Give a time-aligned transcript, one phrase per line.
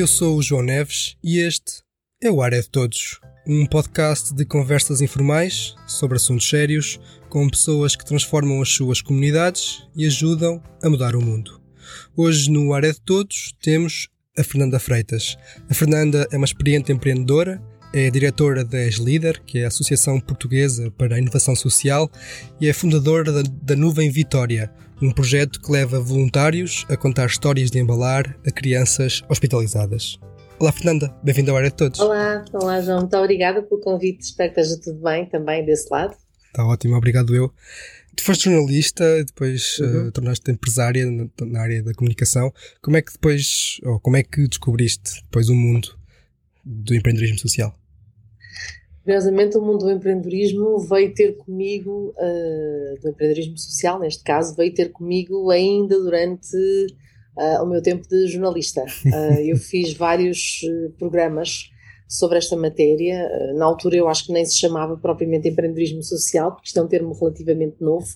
[0.00, 1.82] eu sou o João Neves e este
[2.22, 7.94] é o Área de Todos, um podcast de conversas informais sobre assuntos sérios com pessoas
[7.94, 11.60] que transformam as suas comunidades e ajudam a mudar o mundo.
[12.16, 14.08] Hoje no Área de Todos temos
[14.38, 15.36] a Fernanda Freitas.
[15.68, 17.62] A Fernanda é uma experiente empreendedora,
[17.92, 22.10] é diretora da ESLíder, que é a Associação Portuguesa para a Inovação Social,
[22.58, 27.70] e é fundadora da, da Nuvem Vitória, um projeto que leva voluntários a contar histórias
[27.70, 30.18] de embalar a crianças hospitalizadas.
[30.58, 31.98] Olá Fernanda, bem-vinda ao Área de Todos.
[32.00, 36.14] Olá, olá João, muito obrigada pelo convite, espero que esteja tudo bem também desse lado.
[36.46, 37.50] Está ótimo, obrigado eu.
[38.14, 40.08] Tu foste jornalista, depois uhum.
[40.08, 42.52] uh, tornaste-te empresária na, na, área da comunicação.
[42.82, 45.96] Como é que depois, ou como é que descobriste depois o mundo
[46.62, 47.74] do empreendedorismo social?
[49.02, 54.74] Curiosamente, o mundo do empreendedorismo veio ter comigo, uh, do empreendedorismo social, neste caso, veio
[54.74, 56.56] ter comigo ainda durante
[57.36, 58.84] uh, o meu tempo de jornalista.
[59.06, 60.60] Uh, eu fiz vários
[60.98, 61.70] programas
[62.06, 63.26] sobre esta matéria.
[63.54, 66.88] Na altura, eu acho que nem se chamava propriamente empreendedorismo social, porque isto é um
[66.88, 68.08] termo relativamente novo,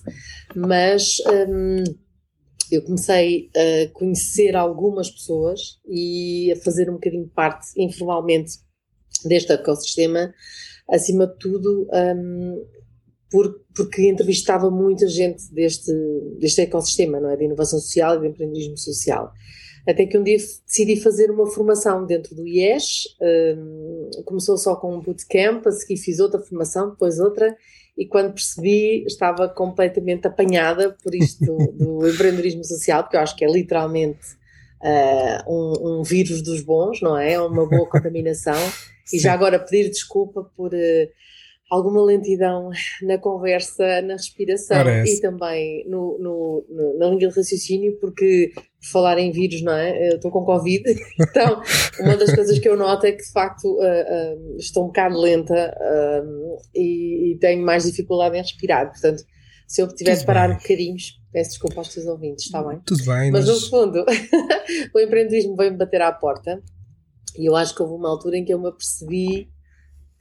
[0.55, 1.17] mas.
[1.49, 1.83] Um,
[2.71, 8.53] eu comecei a conhecer algumas pessoas e a fazer um bocadinho parte informalmente
[9.23, 10.33] deste ecossistema
[10.89, 12.65] acima de tudo, um,
[13.29, 15.91] por, porque entrevistava muita gente deste,
[16.39, 17.35] deste ecossistema, não é?
[17.35, 19.31] De inovação social e de empreendedorismo social.
[19.87, 24.95] Até que um dia decidi fazer uma formação dentro do IES, um, começou só com
[24.95, 27.55] um bootcamp, a seguir fiz outra formação, depois outra,
[27.97, 31.57] e quando percebi estava completamente apanhada por isto do,
[32.01, 34.25] do empreendedorismo social, porque eu acho que é literalmente
[34.81, 37.39] uh, um, um, vírus dos bons, não é?
[37.39, 38.57] Uma boa contaminação.
[39.13, 41.07] E já agora pedir desculpa por uh,
[41.69, 42.69] alguma lentidão
[43.03, 45.17] na conversa, na respiração Parece.
[45.17, 49.73] e também no, no, no, na linha de raciocínio, porque por falar em vírus, não
[49.73, 50.11] é?
[50.11, 50.83] Eu estou com Covid,
[51.19, 51.61] então
[51.99, 55.19] uma das coisas que eu noto é que de facto uh, uh, estou um bocado
[55.19, 55.75] lenta
[56.73, 59.23] e, e, tenho mais dificuldade em respirar, portanto.
[59.67, 60.95] Se eu tiver de parar um bocadinho,
[61.33, 62.79] peço desculpa aos teus ouvintes, está bem?
[62.85, 63.31] Tudo bem.
[63.31, 63.63] Mas, mas...
[63.63, 64.05] no fundo,
[64.93, 66.61] o empreendedorismo veio-me bater à porta
[67.37, 69.49] e eu acho que houve uma altura em que eu me apercebi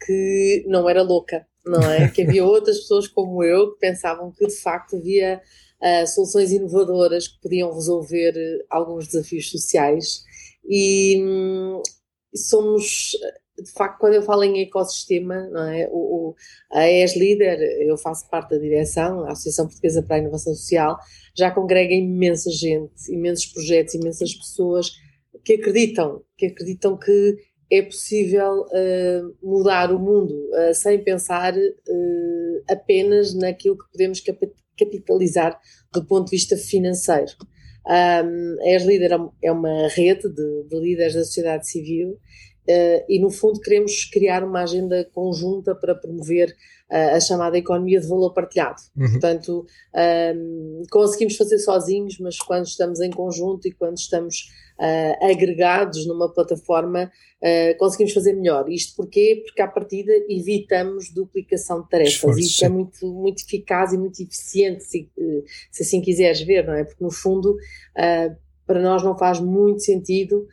[0.04, 2.08] que não era louca, não é?
[2.08, 5.40] que havia outras pessoas como eu que pensavam que de facto havia
[5.80, 10.24] uh, soluções inovadoras que podiam resolver uh, alguns desafios sociais
[10.68, 11.82] e hum,
[12.34, 13.12] somos
[13.56, 15.88] de facto, quando eu falo em ecossistema, não é?
[15.90, 16.34] o, o,
[16.72, 20.98] a ES Líder, eu faço parte da direção, a Associação Portuguesa para a Inovação Social,
[21.36, 24.92] já congrega imensa gente, imensos projetos, imensas pessoas
[25.44, 27.36] que acreditam, que acreditam que
[27.70, 34.22] é possível uh, mudar o mundo uh, sem pensar uh, apenas naquilo que podemos
[34.78, 35.58] capitalizar
[35.92, 37.32] do ponto de vista financeiro.
[37.86, 39.12] Um, a Líder
[39.42, 42.18] é uma rede de, de líderes da sociedade civil
[43.06, 46.56] e no fundo queremos criar uma agenda conjunta para promover
[46.88, 48.80] a chamada economia de valor partilhado.
[48.96, 49.10] Uhum.
[49.10, 49.66] Portanto,
[50.34, 54.46] um, conseguimos fazer sozinhos, mas quando estamos em conjunto e quando estamos
[54.78, 57.10] uh, agregados numa plataforma,
[57.78, 58.70] conseguimos fazer melhor.
[58.70, 59.42] Isto porquê?
[59.44, 62.14] Porque à partida evitamos duplicação de tarefas.
[62.14, 65.10] Esforço, Isto é muito, muito eficaz e muito eficiente, se,
[65.70, 66.84] se assim quiseres ver, não é?
[66.84, 67.54] Porque no fundo,
[68.66, 70.48] para nós não faz muito sentido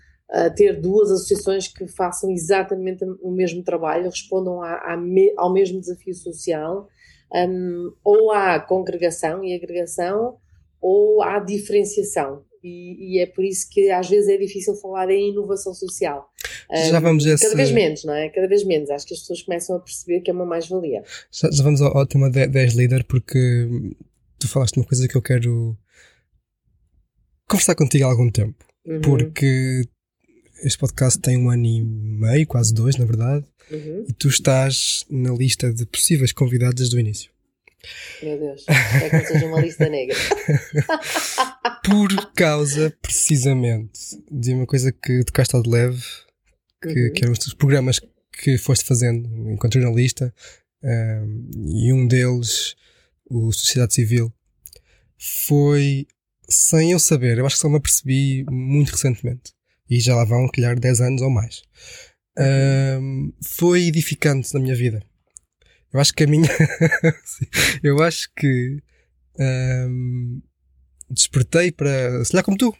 [0.58, 5.80] ter duas associações que façam exatamente o mesmo trabalho, respondam a, a me, ao mesmo
[5.80, 6.90] desafio social,
[7.34, 10.38] um, ou há congregação e agregação,
[10.82, 12.44] ou há diferenciação.
[12.64, 16.30] E, e, é por isso que às vezes é difícil falar em inovação social.
[16.72, 17.44] Já vamos esse...
[17.44, 18.30] Cada vez menos, não é?
[18.30, 18.90] Cada vez menos.
[18.90, 21.04] Acho que as pessoas começam a perceber que é uma mais-valia.
[21.32, 23.68] Já, já, vamos ao, ao tema 10 líder, porque
[24.40, 25.76] tu falaste uma coisa que eu quero
[27.48, 28.64] conversar contigo há algum tempo.
[28.86, 29.02] Uhum.
[29.02, 29.84] Porque
[30.64, 34.06] este podcast tem um ano e meio, quase dois, na verdade, uhum.
[34.08, 37.32] e tu estás na lista de possíveis convidados desde o início.
[38.22, 40.16] Meu Deus, é que seja uma lista negra.
[41.84, 44.00] Por causa, precisamente,
[44.30, 46.04] de uma coisa que tocaste ao de leve,
[46.82, 47.14] que, uhum.
[47.14, 48.00] que eram os programas
[48.32, 50.34] que foste fazendo enquanto jornalista,
[50.84, 52.76] um, e um deles,
[53.30, 54.32] o Sociedade Civil,
[55.18, 56.08] foi
[56.50, 59.54] sem eu saber, eu acho que só me apercebi muito recentemente
[59.90, 61.64] e já lá vão, calhar, 10 anos ou mais.
[62.38, 65.04] Um, foi edificante na minha vida.
[65.94, 66.50] Eu acho que a minha.
[67.84, 68.82] eu acho que.
[69.40, 70.42] Um,
[71.10, 72.24] despertei para.
[72.24, 72.74] Se lá como tu.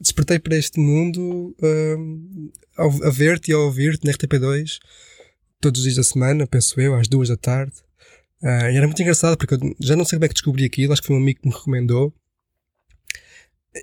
[0.00, 4.78] Despertei para este mundo um, a ver-te e a ouvir-te na RTP2
[5.60, 7.72] todos os dias da semana, penso eu, às duas da tarde.
[8.40, 10.92] Uh, e era muito engraçado porque eu já não sei como é que descobri aquilo,
[10.92, 12.14] acho que foi um amigo que me recomendou.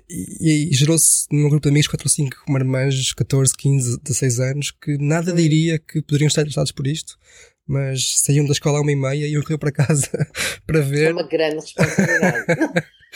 [0.08, 4.70] e, e gerou-se num grupo de amigos 4 ou 5 marmanjos, 14, 15, 16 anos,
[4.70, 5.36] que nada hum.
[5.36, 7.18] diria que poderiam estar interessados por isto,
[7.66, 10.08] mas saíam da escola a uma e meia e iam correr para casa
[10.66, 11.10] para ver.
[11.10, 12.46] É uma grande responsabilidade.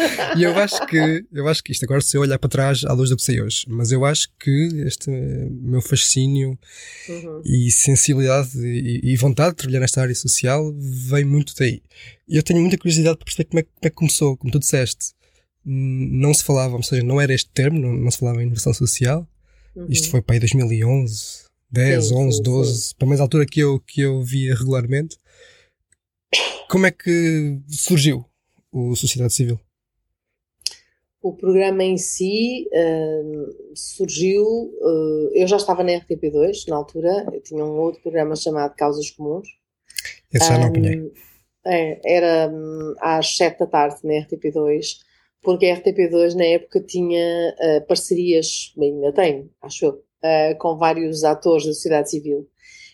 [0.37, 2.93] e eu acho que, eu acho que isto agora se eu olhar para trás à
[2.93, 6.59] luz do que sei hoje, mas eu acho que este meu fascínio
[7.09, 7.43] uhum.
[7.45, 11.83] e sensibilidade e, e, vontade de trabalhar nesta área social vem muito daí.
[12.29, 14.59] E eu tenho muita curiosidade para perceber como é, como é que começou, como tu
[14.59, 15.13] disseste.
[15.65, 18.73] Não se falava, ou seja, não era este termo, não, não se falava em inovação
[18.73, 19.29] social.
[19.77, 19.87] Uhum.
[19.89, 22.95] Isto foi para aí 2011, 10, sim, 11, sim, 12, sim.
[22.99, 25.17] para mais altura que eu, que eu via regularmente.
[26.69, 28.25] Como é que surgiu
[28.73, 29.59] o Sociedade Civil?
[31.23, 34.45] O programa em si uh, surgiu.
[34.45, 39.11] Uh, eu já estava na RTP2 na altura, eu tinha um outro programa chamado Causas
[39.11, 39.49] Comuns.
[40.33, 41.13] Esse já um, não apanhei.
[41.67, 44.99] É, era um, às 7 da tarde na RTP2,
[45.43, 50.05] porque a RTP2 na época tinha uh, parcerias, ainda tem, acho eu,
[50.59, 52.49] com vários atores da sociedade civil.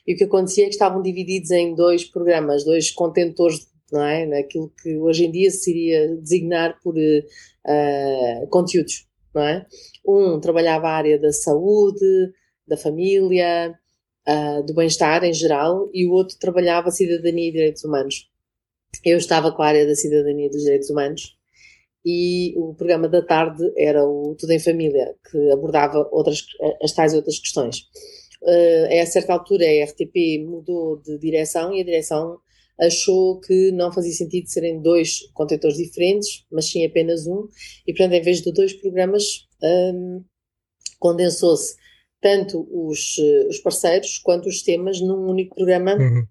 [0.06, 4.26] E o que acontecia é que estavam divididos em dois programas, dois contentores não é?
[4.26, 9.66] Naquilo que hoje em dia se iria designar por uh, conteúdos, não é?
[10.06, 12.32] Um trabalhava a área da saúde,
[12.66, 13.74] da família,
[14.28, 18.28] uh, do bem-estar em geral, e o outro trabalhava cidadania e direitos humanos.
[19.04, 21.35] Eu estava com a área da cidadania e dos direitos humanos,
[22.08, 26.46] e o programa da tarde era o Tudo em Família, que abordava outras,
[26.80, 27.80] as tais outras questões.
[28.40, 32.38] Uh, a certa altura a RTP mudou de direção e a direção
[32.78, 37.48] achou que não fazia sentido serem dois contentores diferentes, mas sim apenas um,
[37.84, 39.24] e portanto, em vez de dois programas,
[39.60, 40.22] um,
[41.00, 41.74] condensou-se
[42.20, 46.24] tanto os, eh, os, parceiros quanto os temas num único programa uhum.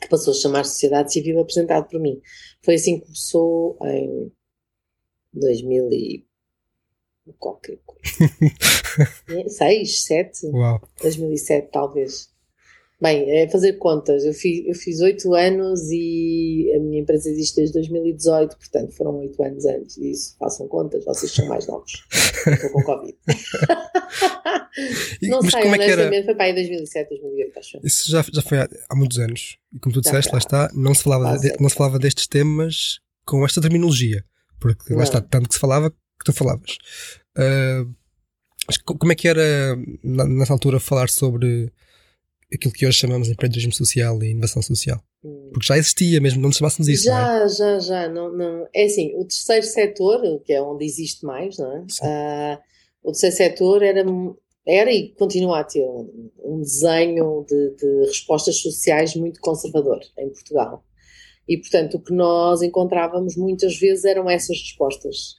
[0.00, 2.20] que passou a chamar Sociedade Civil, apresentado por mim.
[2.62, 4.32] Foi assim que começou em
[5.38, 6.24] 2000 e
[7.38, 9.48] qualquer coisa.
[9.48, 10.46] 6, 7?
[10.46, 10.80] Uau.
[11.02, 12.30] 2007 talvez.
[13.00, 14.24] Bem, é fazer contas.
[14.24, 19.18] Eu fiz, eu fiz 8 anos e a minha empresa existe desde 2018, portanto foram
[19.18, 20.34] 8 anos antes disso.
[20.36, 22.04] Façam contas, vocês são mais novos.
[22.12, 23.16] Estou com Covid.
[25.22, 26.24] não sei, como é que era?
[26.24, 27.80] foi para aí 2007, 2008, acho.
[27.84, 29.58] Isso já, já foi há, há muitos anos.
[29.72, 32.98] E como tu disseste, lá está, não se, falava de, não se falava destes temas
[33.24, 34.24] com esta terminologia.
[34.60, 36.76] Porque lá está, tanto que se falava que tu falavas.
[37.36, 37.94] Uh,
[38.84, 41.72] como é que era, nessa altura, falar sobre
[42.52, 45.02] aquilo que hoje chamamos de empreendedorismo social e inovação social?
[45.24, 45.50] Hum.
[45.52, 47.04] Porque já existia, mesmo não nos chamássemos isso.
[47.04, 47.48] Já, é?
[47.48, 48.08] já, já.
[48.08, 48.66] Não, não.
[48.74, 51.80] É assim, o terceiro setor, que é onde existe mais, não é?
[51.80, 52.58] Uh,
[53.02, 54.04] o terceiro setor era,
[54.66, 60.28] era e continua a ter um, um desenho de, de, respostas sociais muito conservador em
[60.28, 60.84] Portugal.
[61.48, 65.38] E, portanto, o que nós encontrávamos muitas vezes eram essas respostas.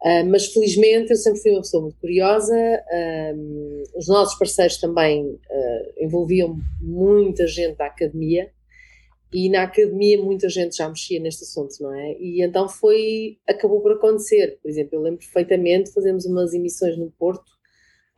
[0.00, 5.24] Uh, mas felizmente eu sempre fui uma pessoa muito curiosa, uh, os nossos parceiros também
[5.26, 8.48] uh, envolviam muita gente da academia
[9.32, 12.16] e na academia muita gente já mexia neste assunto, não é?
[12.20, 14.58] E então foi, acabou por acontecer.
[14.62, 17.50] Por exemplo, eu lembro perfeitamente, fazemos umas emissões no Porto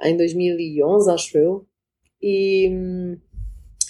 [0.03, 1.67] em 2011, acho eu,
[2.23, 3.17] e,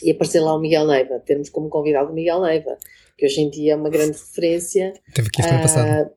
[0.03, 2.77] e apareceu lá o Miguel Neiva, termos como convidado o Miguel Neiva,
[3.17, 4.93] que hoje em dia é uma grande referência.
[5.15, 6.11] Teve que ir para passado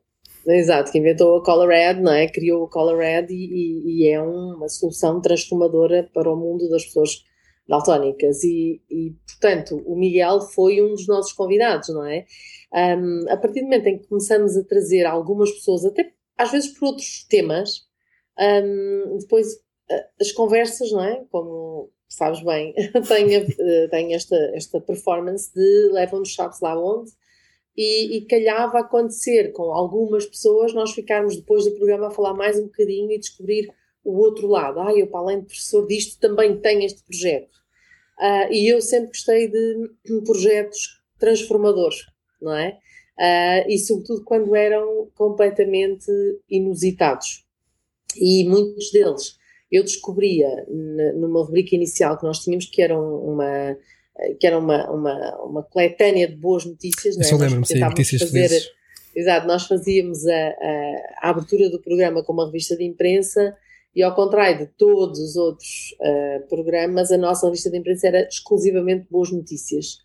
[0.46, 2.28] Exato, que inventou a Color Red, não é?
[2.28, 6.84] Criou o Color Red e, e, e, é uma solução transformadora para o mundo das
[6.84, 7.24] pessoas
[7.68, 8.44] daltónicas.
[8.44, 12.26] E, e, portanto, o Miguel foi um dos nossos convidados, não é?
[12.74, 16.78] Um, a partir do momento em que começamos a trazer algumas pessoas, até às vezes
[16.78, 17.84] por outros temas,
[18.38, 19.48] um, depois
[20.20, 21.24] as conversas, não é?
[21.32, 22.74] Como sabes bem,
[23.08, 23.46] tem,
[23.90, 27.12] tem esta, esta performance de levam-nos sabes lá onde
[27.76, 32.60] e, e calhava acontecer com algumas pessoas nós ficarmos depois do programa a falar mais
[32.60, 34.80] um bocadinho e descobrir o outro lado.
[34.80, 37.54] Ah, eu, para além de professor disto, também tenho este projeto.
[38.20, 39.90] Uh, e eu sempre gostei de
[40.26, 42.06] projetos transformadores,
[42.42, 42.78] não é?
[43.18, 46.12] Uh, e sobretudo quando eram completamente
[46.50, 47.44] inusitados.
[48.16, 49.38] E muitos deles
[49.74, 53.76] eu descobria numa rubrica inicial que nós tínhamos, que era uma
[54.40, 57.18] que era uma, uma, uma coletânea de boas notícias.
[57.18, 57.48] Isso não é?
[57.48, 58.70] lembro-me, sim, notícias fazer, felizes.
[59.16, 63.58] Exato, nós fazíamos a, a, a, abertura do programa com uma revista de imprensa
[63.96, 68.28] e ao contrário de todos os outros uh, programas, a nossa revista de imprensa era
[68.28, 69.98] exclusivamente boas notícias.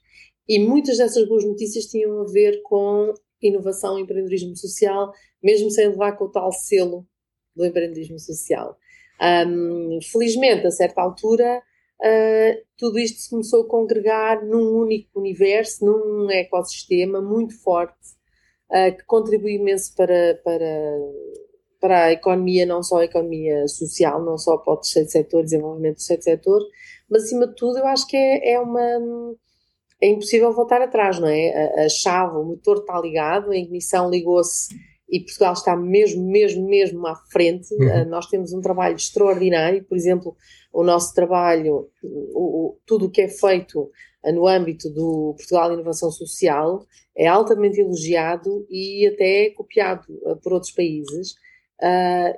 [0.49, 5.89] E muitas dessas boas notícias tinham a ver com inovação e empreendedorismo social, mesmo sem
[5.89, 7.07] levar com o tal selo
[7.55, 8.77] do empreendedorismo social.
[9.21, 11.63] Um, felizmente, a certa altura,
[12.01, 17.99] uh, tudo isto se começou a congregar num único universo, num ecossistema muito forte,
[18.71, 20.99] uh, que contribui imenso para, para,
[21.81, 25.95] para a economia, não só a economia social, não só para o terceiro setor, desenvolvimento
[25.95, 26.63] do terceiro setor,
[27.11, 29.37] mas acima de tudo eu acho que é, é uma
[30.01, 31.81] é impossível voltar atrás, não é?
[31.81, 34.69] A, a chave, o motor está ligado, a ignição ligou-se
[35.09, 37.73] e Portugal está mesmo, mesmo, mesmo à frente.
[37.75, 38.03] Uhum.
[38.03, 40.37] Uh, nós temos um trabalho extraordinário, por exemplo,
[40.73, 43.91] o nosso trabalho, o, o, tudo o que é feito
[44.25, 46.85] uh, no âmbito do Portugal Inovação Social
[47.17, 51.35] é altamente elogiado e até copiado uh, por outros países.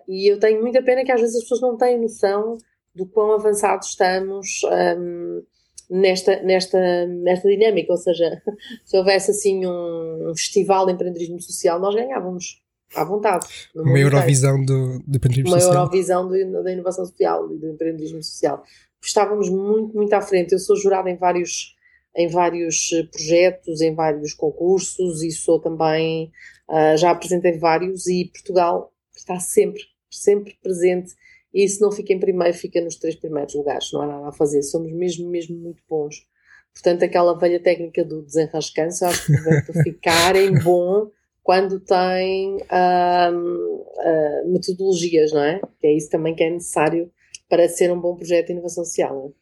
[0.09, 2.57] e eu tenho muita pena que às vezes as pessoas não têm noção
[2.95, 4.61] do quão avançados estamos.
[4.99, 5.43] Um,
[5.91, 8.41] nesta, nesta, nesta dinâmica, ou seja,
[8.85, 12.63] se houvesse assim um, um festival de empreendedorismo social, nós ganhávamos
[12.95, 13.47] à vontade.
[13.75, 15.73] Uma Eurovisão do, do empreendedorismo Uma social.
[15.73, 18.63] Uma Eurovisão do, da inovação social e do empreendedorismo social.
[19.03, 20.53] Estávamos muito, muito à frente.
[20.53, 21.75] Eu sou jurada em vários,
[22.15, 26.31] em vários eh, projetos, em vários concursos e sou também,
[26.69, 31.15] uh, já apresentei vários e Portugal está sempre, sempre presente
[31.53, 34.33] e se não fica em primeiro, fica nos três primeiros lugares, não há nada a
[34.33, 36.27] fazer, somos mesmo, mesmo muito bons.
[36.73, 41.11] Portanto, aquela velha técnica do desenrascanço, acho que deve ficar em bom
[41.43, 45.61] quando tem uh, metodologias, não é?
[45.81, 47.11] Que é isso também que é necessário
[47.49, 49.35] para ser um bom projeto de inovação social.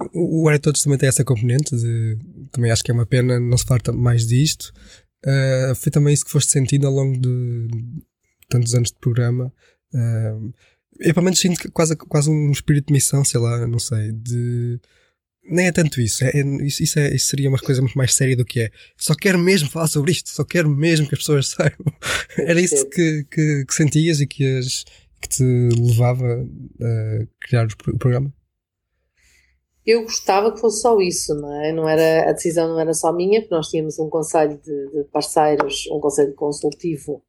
[0.00, 0.04] É?
[0.12, 2.18] O Área Todos também tem essa componente de,
[2.50, 4.72] também acho que é uma pena não se falar mais disto.
[5.24, 7.68] Uh, foi também isso que foste sentindo ao longo de
[8.48, 9.52] tantos anos de programa.
[9.94, 10.52] Uh,
[11.02, 14.80] eu pelo menos sinto quase, quase um espírito de missão, sei lá, não sei, de.
[15.44, 18.14] Nem é tanto isso, é, é, isso, isso, é, isso seria uma coisa muito mais
[18.14, 18.70] séria do que é.
[18.96, 21.92] Só quero mesmo falar sobre isto, só quero mesmo que as pessoas saibam.
[22.38, 24.84] Era isso que, que, que, sentias e que, as,
[25.20, 26.46] que te levava
[26.80, 28.32] a criar o programa?
[29.84, 31.72] Eu gostava que fosse só isso, não é?
[31.72, 35.04] Não era, a decisão não era só minha, porque nós tínhamos um conselho de, de
[35.10, 37.20] parceiros, um conselho consultivo,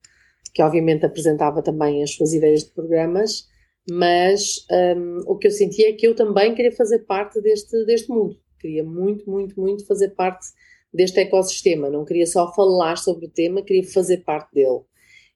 [0.54, 3.48] que obviamente apresentava também as suas ideias de programas,
[3.90, 8.10] mas um, o que eu sentia é que eu também queria fazer parte deste, deste
[8.10, 8.38] mundo.
[8.60, 10.48] Queria muito, muito, muito fazer parte
[10.94, 11.90] deste ecossistema.
[11.90, 14.82] Não queria só falar sobre o tema, queria fazer parte dele.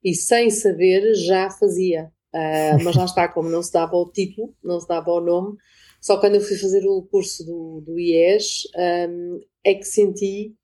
[0.04, 2.12] E sem saber, já fazia.
[2.34, 5.58] Uh, mas lá está, como não se dava o título, não se dava o nome,
[6.02, 8.64] só quando eu fui fazer o curso do, do IES
[9.10, 10.56] um, é que senti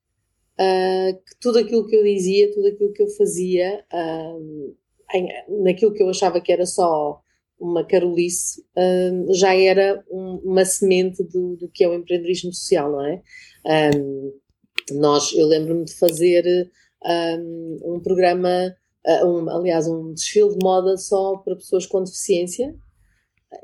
[0.58, 4.74] uh, que tudo aquilo que eu dizia, tudo aquilo que eu fazia, um,
[5.12, 5.28] em,
[5.62, 7.20] naquilo que eu achava que era só
[7.64, 12.92] uma Carolice, um, já era um, uma semente do, do, que é o empreendedorismo social,
[12.92, 13.22] não é?
[13.96, 14.32] Um,
[14.92, 16.70] nós, eu lembro-me de fazer
[17.84, 18.74] um, programa,
[19.24, 22.74] um, aliás, um desfile de moda só para pessoas com deficiência.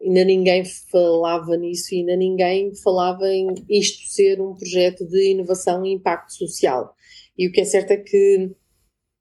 [0.03, 5.85] Ainda ninguém falava nisso e ainda ninguém falava em isto ser um projeto de inovação
[5.85, 6.95] e impacto social.
[7.37, 8.51] E o que é certo é que,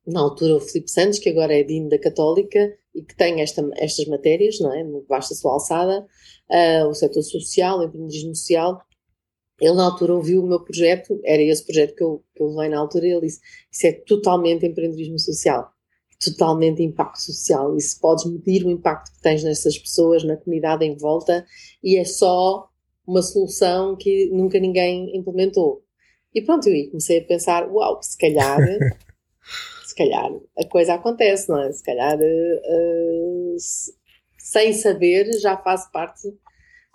[0.06, 3.68] na altura, o Filipe Santos, que agora é Dino da Católica, e que tem esta,
[3.78, 4.84] estas matérias, não é?
[5.08, 6.06] Basta a sua alçada,
[6.50, 8.82] uh, o setor social, o empreendedorismo social.
[9.60, 12.70] Ele, na altura, ouviu o meu projeto, era esse projeto que eu, que eu levei
[12.70, 13.40] na altura, ele disse:
[13.72, 15.72] Isso é totalmente empreendedorismo social,
[16.20, 17.76] totalmente impacto social.
[17.78, 21.46] E se podes medir o impacto que tens nessas pessoas, na comunidade em volta,
[21.82, 22.68] e é só
[23.08, 25.84] uma solução que nunca ninguém implementou.
[26.34, 28.60] E pronto, eu comecei a pensar: Uau, se calhar.
[30.00, 31.72] calhar a coisa acontece, não é?
[31.72, 33.56] Se calhar, uh,
[34.38, 36.28] sem saber, já faço parte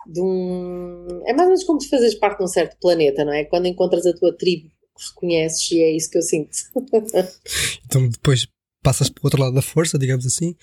[0.06, 1.06] de um.
[1.26, 3.44] É mais ou menos como se fazes parte de um certo planeta, não é?
[3.44, 6.56] Quando encontras a tua tribo, reconheces e é isso que eu sinto.
[7.86, 8.46] então depois
[8.82, 10.56] passas para o outro lado da força, digamos assim.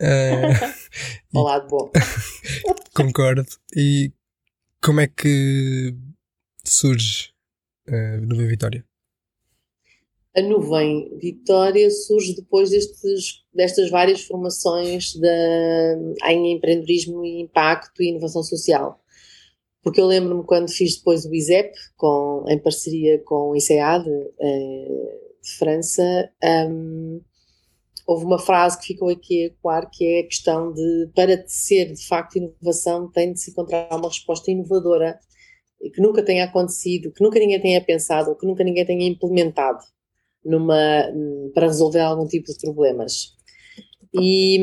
[0.00, 0.76] Uh,
[1.34, 1.90] Ao lado bom.
[2.94, 3.44] Concordo.
[3.74, 4.12] E
[4.82, 5.94] como é que
[6.64, 7.30] surge
[7.88, 8.84] uh, Nuvem Vitória?
[10.36, 18.10] A nuvem Vitória surge depois destes, destas várias formações de, em empreendedorismo e impacto e
[18.10, 19.00] inovação social.
[19.82, 24.06] Porque eu lembro-me quando fiz depois o ISEP, com, em parceria com o ICEAD,
[24.40, 26.30] eh, de França,
[26.68, 27.20] um,
[28.06, 31.94] houve uma frase que ficou aqui a ecoar, que é a questão de, para ser
[31.94, 35.18] de facto inovação, tem de se encontrar uma resposta inovadora
[35.94, 39.78] que nunca tenha acontecido, que nunca ninguém tenha pensado, que nunca ninguém tenha implementado
[40.46, 41.12] numa,
[41.52, 43.34] para resolver algum tipo de problemas.
[44.14, 44.58] E,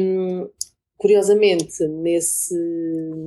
[0.97, 2.55] curiosamente, nesse,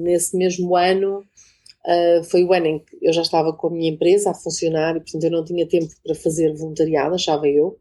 [0.02, 3.90] nesse mesmo ano, uh, foi o ano em que eu já estava com a minha
[3.90, 7.78] empresa a funcionar e, portanto, eu não tinha tempo para fazer voluntariado, achava eu,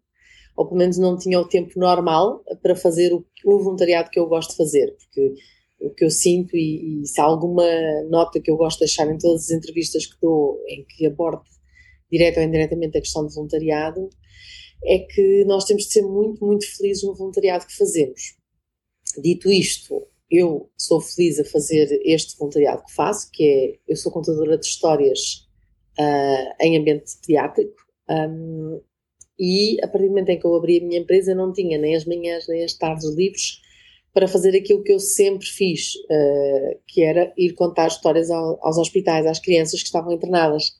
[0.55, 4.27] ou pelo menos não tinha o tempo normal para fazer o, o voluntariado que eu
[4.27, 5.33] gosto de fazer, porque
[5.79, 7.65] o que eu sinto e, e, se há alguma
[8.09, 11.43] nota que eu gosto de deixar em todas as entrevistas que dou, em que abordo
[12.11, 14.09] direto ou indiretamente a questão de voluntariado,
[14.83, 18.35] é que nós temos de ser muito, muito felizes no voluntariado que fazemos.
[19.21, 24.11] Dito isto, eu sou feliz a fazer este voluntariado que faço, que é, eu sou
[24.11, 25.47] contadora de histórias
[25.99, 27.75] uh, em ambiente pediátrico,
[28.09, 28.81] um,
[29.37, 31.77] e a partir do momento em que eu abri a minha empresa, eu não tinha
[31.77, 33.59] nem as manhãs nem as tardes livres
[34.13, 38.77] para fazer aquilo que eu sempre fiz, uh, que era ir contar histórias ao, aos
[38.77, 40.71] hospitais, às crianças que estavam internadas.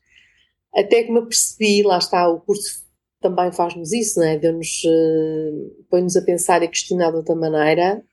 [0.73, 2.84] Até que me apercebi, lá está, o curso
[3.29, 4.37] também faz-nos isso, não é?
[4.37, 8.03] Deu-nos, uh, põe-nos a pensar e questionar de outra maneira.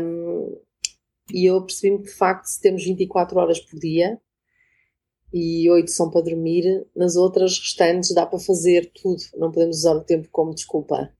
[0.00, 0.58] Um,
[1.32, 4.18] e eu percebi-me que, de facto, se temos 24 horas por dia
[5.32, 9.94] e 8 são para dormir, nas outras restantes dá para fazer tudo, não podemos usar
[9.94, 11.12] o tempo como desculpa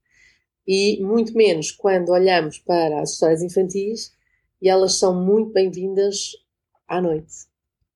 [0.67, 4.11] e muito menos quando olhamos para as histórias infantis
[4.61, 6.31] e elas são muito bem-vindas
[6.87, 7.33] à noite.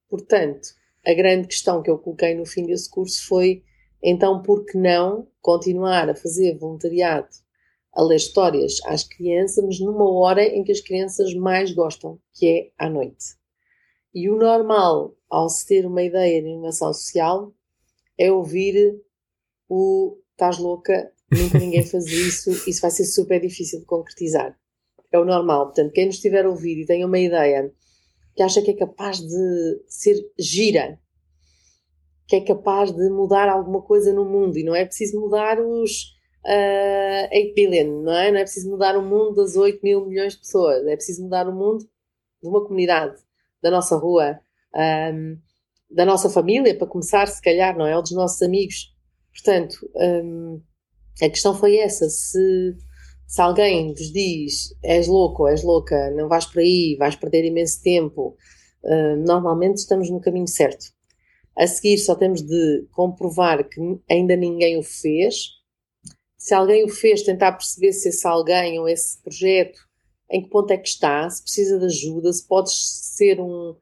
[0.09, 0.69] Portanto,
[1.05, 3.63] a grande questão que eu coloquei no fim desse curso foi
[4.03, 7.29] então por que não continuar a fazer voluntariado
[7.93, 12.47] a ler histórias às crianças, mas numa hora em que as crianças mais gostam, que
[12.47, 13.35] é à noite.
[14.13, 17.53] E o normal, ao se ter uma ideia de inovação social,
[18.17, 19.01] é ouvir
[19.69, 24.57] o estás louca, nunca ninguém faz isso, isso vai ser super difícil de concretizar.
[25.11, 25.67] É o normal.
[25.67, 27.71] Portanto, quem nos estiver a ouvir e tenha uma ideia
[28.35, 30.99] que acha que é capaz de ser gira,
[32.31, 36.15] que é capaz de mudar alguma coisa no mundo, e não é preciso mudar os
[36.45, 38.31] uh, 8 billion, não é?
[38.31, 41.49] Não é preciso mudar o mundo das 8 mil milhões de pessoas, é preciso mudar
[41.49, 41.79] o mundo
[42.41, 43.17] de uma comunidade,
[43.61, 44.39] da nossa rua,
[45.13, 45.37] um,
[45.93, 47.97] da nossa família, para começar, se calhar, não é?
[47.97, 48.95] Ou dos nossos amigos.
[49.33, 49.75] Portanto,
[50.23, 50.61] um,
[51.21, 52.77] a questão foi essa: se,
[53.27, 57.43] se alguém vos diz és louco ou és louca, não vais por aí, vais perder
[57.43, 58.37] imenso tempo,
[58.85, 61.00] uh, normalmente estamos no caminho certo.
[61.57, 63.79] A seguir, só temos de comprovar que
[64.09, 65.49] ainda ninguém o fez.
[66.37, 69.79] Se alguém o fez, tentar perceber se esse alguém ou esse projeto
[70.31, 73.75] em que ponto é que está, se precisa de ajuda, se pode ser um,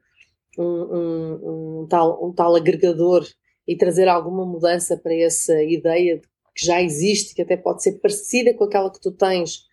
[0.58, 3.24] um, um, um, tal, um tal agregador
[3.66, 8.00] e trazer alguma mudança para essa ideia de que já existe, que até pode ser
[8.00, 9.64] parecida com aquela que tu tens,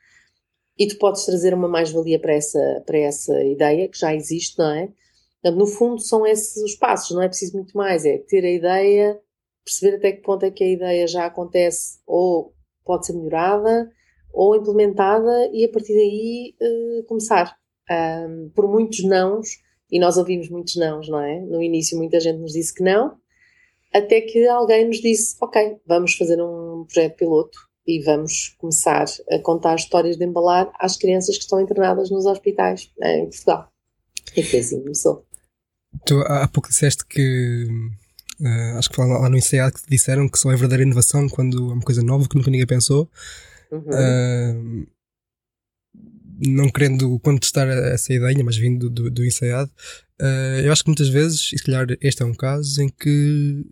[0.77, 4.71] e tu podes trazer uma mais-valia para essa, para essa ideia que já existe, não
[4.71, 4.89] é?
[5.51, 9.19] No fundo, são esses os passos, não é preciso muito mais, é ter a ideia,
[9.63, 12.53] perceber até que ponto é que a ideia já acontece ou
[12.85, 13.91] pode ser melhorada
[14.33, 17.57] ou implementada e a partir daí uh, começar.
[17.89, 19.47] Um, por muitos nãos,
[19.89, 21.39] e nós ouvimos muitos nãos, não é?
[21.39, 23.17] No início muita gente nos disse que não,
[23.93, 29.39] até que alguém nos disse: Ok, vamos fazer um projeto piloto e vamos começar a
[29.39, 33.71] contar histórias de embalar às crianças que estão internadas nos hospitais em Portugal.
[34.35, 35.26] E foi assim começou.
[36.05, 37.67] Tu há pouco disseste que.
[38.39, 41.71] Uh, acho que lá, lá no INSEAD que disseram que só é verdadeira inovação quando
[41.71, 43.09] é uma coisa nova que nunca ninguém pensou.
[43.71, 43.81] Uhum.
[43.81, 44.87] Uh,
[46.39, 49.71] não querendo contestar essa ideia, mas vindo do, do, do INSEAD,
[50.21, 53.65] uh, eu acho que muitas vezes, e se calhar este é um caso, em que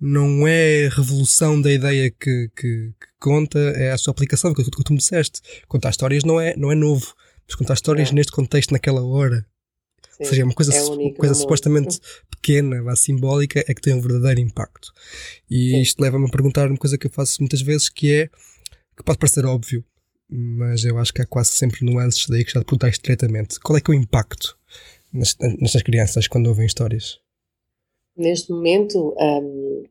[0.00, 4.70] não é revolução da ideia que, que, que conta, é a sua aplicação, que, que,
[4.70, 5.40] que tu me disseste.
[5.68, 7.14] Contar histórias não é, não é novo,
[7.46, 8.12] mas contar histórias é.
[8.12, 9.46] neste contexto, naquela hora.
[10.16, 11.98] Sim, Ou seja, é uma coisa, é coisa supostamente
[12.30, 14.92] pequena, simbólica, é que tem um verdadeiro impacto.
[15.50, 15.80] E Sim.
[15.80, 18.28] isto leva-me a perguntar uma coisa que eu faço muitas vezes, que é,
[18.96, 19.84] que pode parecer óbvio,
[20.28, 23.58] mas eu acho que há quase sempre nuances daí que já te perguntaste diretamente.
[23.60, 24.56] Qual é que é o impacto
[25.12, 27.18] nestas crianças quando ouvem histórias?
[28.16, 29.84] Neste momento, um,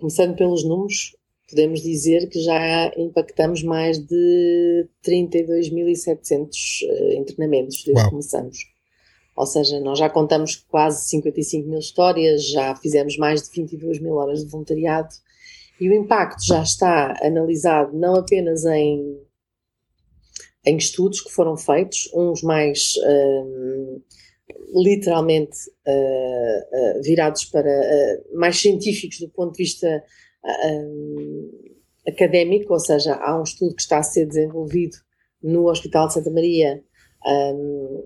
[0.00, 1.16] começando pelos números,
[1.48, 6.48] podemos dizer que já impactamos mais de 32.700
[6.82, 8.04] uh, internamentos desde Uau.
[8.04, 8.77] que começamos.
[9.38, 14.14] Ou seja, nós já contamos quase 55 mil histórias, já fizemos mais de 22 mil
[14.14, 15.14] horas de voluntariado
[15.80, 19.16] e o impacto já está analisado não apenas em,
[20.66, 24.02] em estudos que foram feitos, uns mais um,
[24.74, 30.02] literalmente uh, uh, virados para uh, mais científicos do ponto de vista
[32.08, 34.96] académico, ou seja, há um estudo que está a ser desenvolvido
[35.40, 36.82] no Hospital de Santa Maria
[37.24, 38.04] um,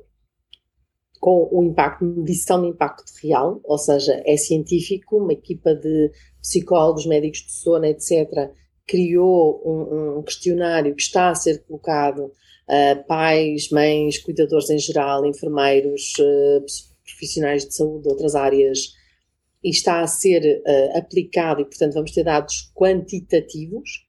[1.23, 7.07] com o impacto, medição de impacto real, ou seja, é científico, uma equipa de psicólogos,
[7.07, 8.51] médicos de sono, etc.,
[8.85, 15.25] criou um, um questionário que está a ser colocado uh, pais, mães, cuidadores em geral,
[15.25, 16.65] enfermeiros, uh,
[17.05, 18.93] profissionais de saúde de outras áreas,
[19.63, 24.09] e está a ser uh, aplicado e, portanto, vamos ter dados quantitativos.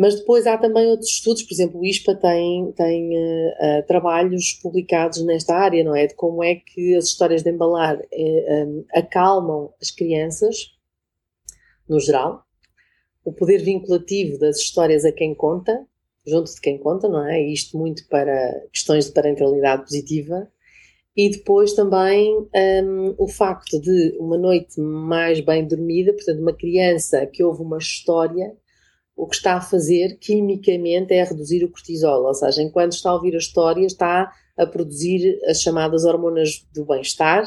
[0.00, 5.22] Mas depois há também outros estudos, por exemplo, o ISPA tem, tem uh, trabalhos publicados
[5.24, 6.06] nesta área, não é?
[6.06, 10.72] De como é que as histórias de embalar um, acalmam as crianças,
[11.86, 12.44] no geral,
[13.24, 15.86] o poder vinculativo das histórias a quem conta
[16.26, 17.42] junto de quem conta, não é?
[17.42, 20.48] Isto muito para questões de parentalidade positiva.
[21.16, 22.32] E depois também
[22.84, 27.78] um, o facto de uma noite mais bem dormida, portanto, uma criança que ouve uma
[27.78, 28.56] história,
[29.20, 33.14] o que está a fazer quimicamente é reduzir o cortisol, ou seja, enquanto está a
[33.14, 37.44] ouvir a história, está a produzir as chamadas hormonas do bem-estar,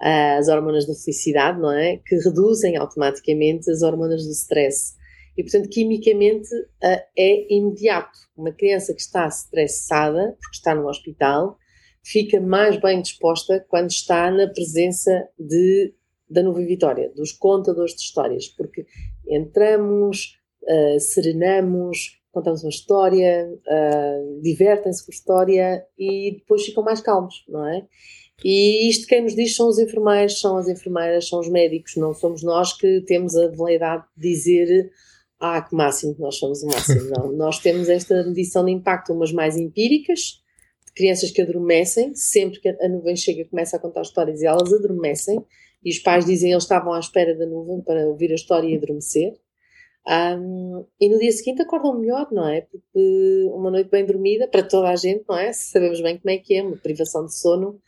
[0.00, 1.98] as hormonas da felicidade, não é?
[2.04, 4.94] Que reduzem automaticamente as hormonas do stress.
[5.36, 6.48] E, portanto, quimicamente
[7.16, 8.18] é imediato.
[8.36, 11.56] Uma criança que está estressada, porque está no hospital,
[12.02, 15.94] fica mais bem disposta quando está na presença de,
[16.28, 18.84] da nuvem vitória, dos contadores de histórias, porque
[19.28, 27.00] entramos, uh, serenamos, contamos uma história, uh, divertem-se com a história e depois ficam mais
[27.00, 27.86] calmos, não é?
[28.44, 32.12] E isto quem nos diz são os enfermeiros, são as enfermeiras, são os médicos, não
[32.12, 34.90] somos nós que temos a veleidade de dizer
[35.38, 37.10] ah, que máximo, nós somos o máximo.
[37.12, 40.42] Não, nós temos esta medição de impacto, umas mais empíricas,
[40.86, 44.72] de crianças que adormecem, sempre que a nuvem chega começa a contar histórias e elas
[44.72, 45.44] adormecem,
[45.84, 48.66] e os pais dizem que eles estavam à espera da nuvem para ouvir a história
[48.66, 49.34] e adormecer.
[50.06, 52.60] Um, e no dia seguinte acordam melhor, não é?
[52.60, 55.52] Porque uma noite bem dormida, para toda a gente, não é?
[55.52, 57.80] Sabemos bem como é que é, uma privação de sono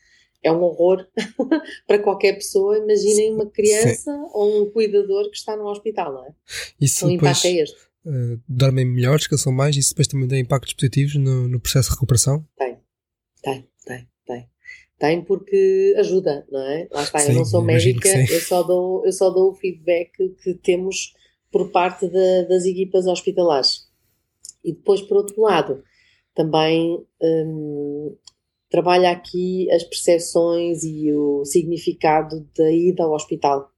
[0.42, 1.06] é um horror
[1.86, 2.78] para qualquer pessoa.
[2.78, 4.28] Imaginem uma criança Sim.
[4.32, 6.34] ou um cuidador que está no hospital, não é?
[6.80, 7.76] Isso o depois, impacto é este.
[8.06, 11.94] Uh, dormem melhor, descansam mais, isso depois também tem impactos positivos no, no processo de
[11.94, 12.46] recuperação?
[12.56, 12.78] Tem,
[13.42, 14.48] tem, tem, tem.
[14.98, 16.88] Tem porque ajuda, não é?
[16.92, 20.12] Lá está, Sim, eu não sou médica, eu só, dou, eu só dou o feedback
[20.42, 21.12] que temos
[21.56, 23.88] por parte de, das equipas hospitalares.
[24.62, 25.82] E depois, por outro lado,
[26.34, 28.14] também hum,
[28.68, 33.70] trabalha aqui as percepções e o significado da ida ao hospital.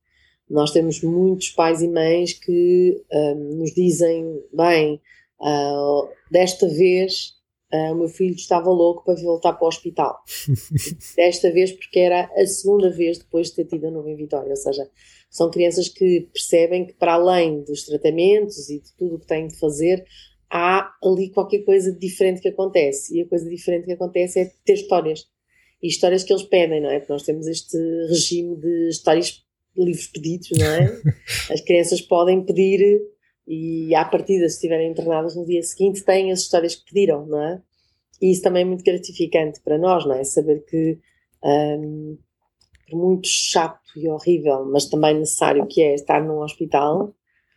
[0.50, 5.00] Nós temos muitos pais e mães que um, nos dizem: bem,
[5.40, 7.34] uh, desta vez
[7.72, 10.18] uh, o meu filho estava louco para voltar para o hospital.
[11.14, 14.50] desta vez, porque era a segunda vez depois de ter tido a nuvem vitória.
[14.50, 14.90] Ou seja,
[15.30, 19.48] são crianças que percebem que, para além dos tratamentos e de tudo o que têm
[19.48, 20.04] de fazer,
[20.50, 23.16] há ali qualquer coisa diferente que acontece.
[23.16, 25.26] E a coisa diferente que acontece é ter histórias.
[25.82, 26.98] E histórias que eles pedem, não é?
[26.98, 27.76] Porque nós temos este
[28.08, 29.44] regime de histórias,
[29.76, 31.00] livros pedidos, não é?
[31.52, 33.00] As crianças podem pedir
[33.46, 37.42] e, à partida, se estiverem internadas no dia seguinte, têm as histórias que pediram, não
[37.42, 37.62] é?
[38.20, 40.24] E isso também é muito gratificante para nós, não é?
[40.24, 40.98] Saber que,
[41.42, 42.18] um,
[42.88, 47.14] por muito chato e horrível, mas também necessário que é estar num hospital,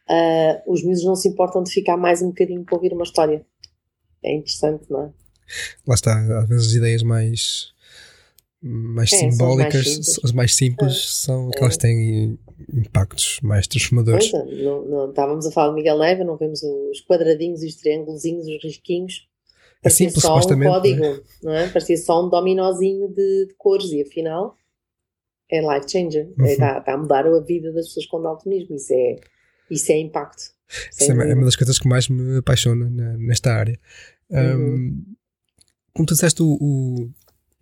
[0.09, 3.45] uh, os miúdos não se importam de ficar mais um bocadinho para ouvir uma história.
[4.23, 5.11] É interessante, não é?
[5.87, 7.73] Lá está, às vezes as ideias mais,
[8.61, 11.25] mais é, simbólicas, as mais, as mais simples, é.
[11.25, 11.77] são aquelas é.
[11.77, 12.39] que têm
[12.73, 14.29] impactos mais transformadores.
[14.29, 17.75] Pois, é, não, não, estávamos a falar de Miguel Neva, não vemos os quadradinhos, os
[17.75, 19.27] triângulos, os risquinhos.
[19.79, 21.65] É Parecia é simples, só um código, não é?
[21.65, 21.69] é?
[21.69, 24.55] Parecia só um dominózinho de, de cores e afinal
[25.51, 26.29] é life changer.
[26.39, 26.77] Está uhum.
[26.77, 28.75] é, tá a mudar a vida das pessoas com daltonismo.
[28.75, 29.15] Isso é,
[29.69, 30.43] isso é impacto.
[30.91, 33.79] Isso é, é uma das coisas que mais me apaixona nesta área.
[34.29, 34.75] Uhum.
[34.75, 35.05] Um,
[35.93, 37.09] como tu disseste, o, o,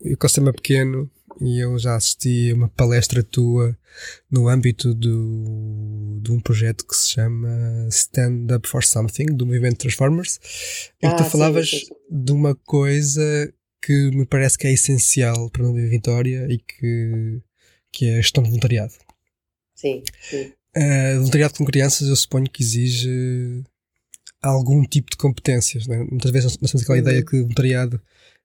[0.01, 1.09] o ecossistema é pequeno
[1.41, 3.77] e eu já assisti a uma palestra tua
[4.29, 9.77] no âmbito do, de um projeto que se chama Stand Up for Something, do movimento
[9.77, 10.39] Transformers,
[11.01, 11.93] em ah, que tu ah, falavas sim, sim.
[12.09, 17.41] de uma coisa que me parece que é essencial para a Nova Vitória e que,
[17.91, 18.93] que é a gestão de voluntariado.
[19.75, 20.53] Sim, sim.
[20.75, 23.63] Uh, voluntariado com crianças, eu suponho que exige
[24.41, 25.87] algum tipo de competências.
[25.87, 25.97] Né?
[26.09, 27.03] Muitas vezes nós temos aquela uhum.
[27.03, 28.01] ideia que o voluntariado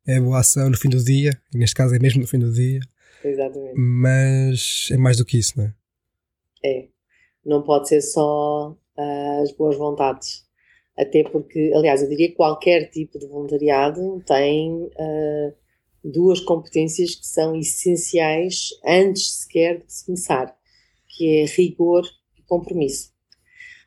[0.07, 2.53] é boa ação no fim do dia, e neste caso é mesmo no fim do
[2.53, 2.81] dia.
[3.25, 3.75] Exatamente.
[3.77, 5.75] Mas é mais do que isso, não é?
[6.65, 6.89] É.
[7.45, 10.45] Não pode ser só uh, as boas vontades.
[10.97, 15.55] Até porque, aliás, eu diria que qualquer tipo de voluntariado tem uh,
[16.05, 20.55] duas competências que são essenciais antes sequer de se começar
[21.17, 22.03] que é rigor
[22.37, 23.13] e compromisso.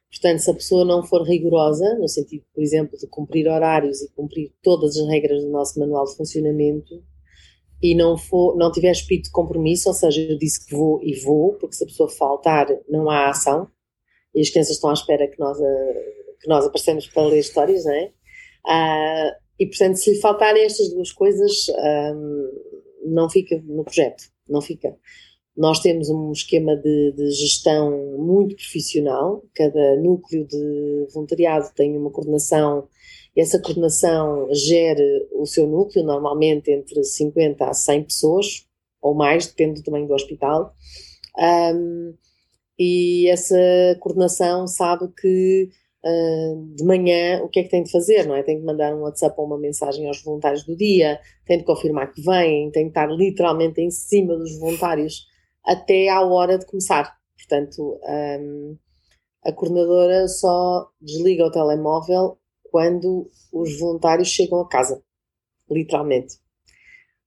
[0.10, 4.10] Portanto, se a pessoa não for rigorosa, no sentido, por exemplo, de cumprir horários e
[4.14, 7.04] cumprir todas as regras do nosso manual de funcionamento,
[7.82, 11.14] e não, for, não tiver espírito de compromisso, ou seja, eu disse que vou e
[11.20, 13.68] vou, porque se a pessoa faltar, não há ação,
[14.34, 17.94] e as crianças estão à espera que nós, que nós aparecemos para ler histórias, não
[17.94, 18.12] é?
[18.66, 22.14] Ah, e, portanto, se lhe faltarem estas duas coisas, ah,
[23.06, 24.96] não fica no projeto, não fica.
[25.56, 32.12] Nós temos um esquema de, de, gestão muito profissional, cada núcleo de voluntariado tem uma
[32.12, 32.88] coordenação,
[33.36, 38.68] e essa coordenação gere o seu núcleo, normalmente entre 50 a 100 pessoas,
[39.02, 40.74] ou mais, depende do tamanho do hospital.
[41.38, 42.14] Um,
[42.78, 43.56] e essa
[44.00, 45.70] coordenação sabe que
[46.08, 48.44] uh, de manhã o que é que tem de fazer, não é?
[48.44, 52.14] Tem de mandar um WhatsApp ou uma mensagem aos voluntários do dia, tem de confirmar
[52.14, 55.26] que vêm, tem de estar literalmente em cima dos voluntários
[55.66, 57.16] até à hora de começar.
[57.38, 58.78] Portanto, um,
[59.44, 62.38] a coordenadora só desliga o telemóvel
[62.72, 65.02] quando os voluntários chegam a casa,
[65.70, 66.36] literalmente.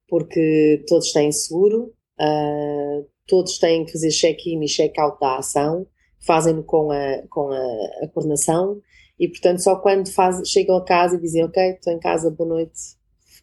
[0.09, 5.87] Porque todos têm seguro, uh, todos têm que fazer check-in e check-out da ação,
[6.21, 8.81] fazem-no com, a, com a, a, coordenação
[9.19, 12.49] e, portanto, só quando faz, chegam a casa e dizem ok, estou em casa, boa
[12.49, 12.79] noite,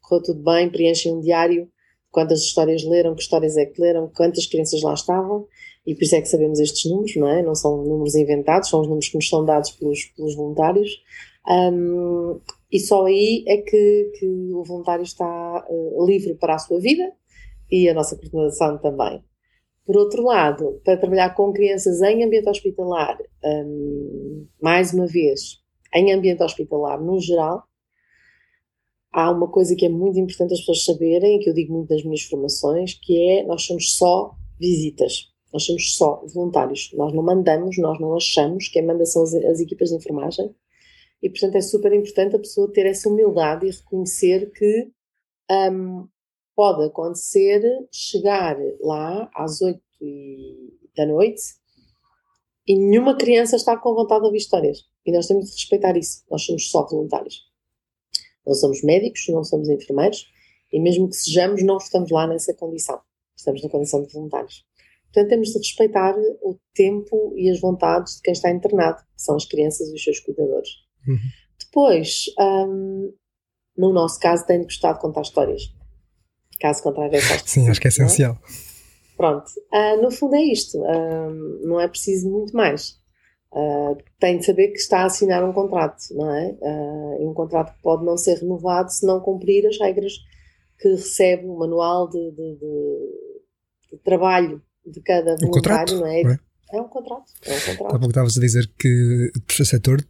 [0.01, 1.69] correu tudo bem, preenchem um diário,
[2.11, 5.47] quantas histórias leram, que histórias é que leram, quantas crianças lá estavam
[5.87, 7.41] e por isso é que sabemos estes números, não é?
[7.41, 10.91] Não são números inventados, são os números que nos são dados pelos, pelos voluntários.
[11.47, 16.77] Um, e só aí é que, que o voluntário está uh, livre para a sua
[16.77, 17.09] vida
[17.71, 19.23] e a nossa coordenação também.
[19.87, 25.63] Por outro lado, para trabalhar com crianças em ambiente hospitalar, um, mais uma vez,
[25.95, 27.63] em ambiente hospitalar no geral,
[29.13, 32.03] há uma coisa que é muito importante as pessoas saberem, que eu digo muito nas
[32.03, 35.31] minhas formações, que é nós somos só visitas.
[35.53, 36.91] Nós somos só voluntários.
[36.93, 38.67] Nós não mandamos, nós não achamos.
[38.67, 40.53] Quem manda são as, as equipas de enfermagem.
[41.23, 44.91] E, portanto, é super importante a pessoa ter essa humildade e reconhecer que
[45.49, 46.09] um,
[46.57, 49.79] pode acontecer chegar lá às 8
[50.95, 51.43] da noite
[52.67, 54.79] e nenhuma criança está com vontade de ouvir histórias.
[55.05, 56.23] E nós temos de respeitar isso.
[56.31, 57.43] Nós somos só voluntários.
[58.43, 60.25] Não somos médicos, não somos enfermeiros
[60.73, 62.99] e mesmo que sejamos, não estamos lá nessa condição.
[63.35, 64.65] Estamos na condição de voluntários.
[65.13, 69.35] Portanto, temos de respeitar o tempo e as vontades de quem está internado, que são
[69.35, 70.69] as crianças e os seus cuidadores.
[71.07, 71.17] Uhum.
[71.59, 73.13] Depois, um,
[73.77, 75.76] no nosso caso, tem de gostar de contar histórias.
[76.59, 77.91] Caso contrário, é Sim, acho que é, é?
[77.91, 78.33] essencial.
[78.33, 78.67] É?
[79.17, 82.99] Pronto, uh, no fundo é isto, uh, não é preciso muito mais.
[83.51, 86.55] Uh, tem de saber que está a assinar um contrato, não é?
[87.19, 90.13] Um contrato que pode não ser renovado se não cumprir as regras
[90.79, 96.07] que recebe o manual de, de, de, de trabalho de cada voluntário, um contrato, não,
[96.07, 96.23] é?
[96.23, 96.39] não é?
[96.73, 97.31] É um contrato.
[97.43, 97.95] É um contrato.
[97.95, 100.07] Há pouco estavas a dizer que o terceiro setor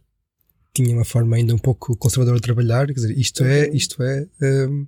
[0.74, 3.74] tinha uma forma ainda um pouco conservadora de trabalhar, quer dizer, isto é, uhum.
[3.74, 4.86] isto é, um,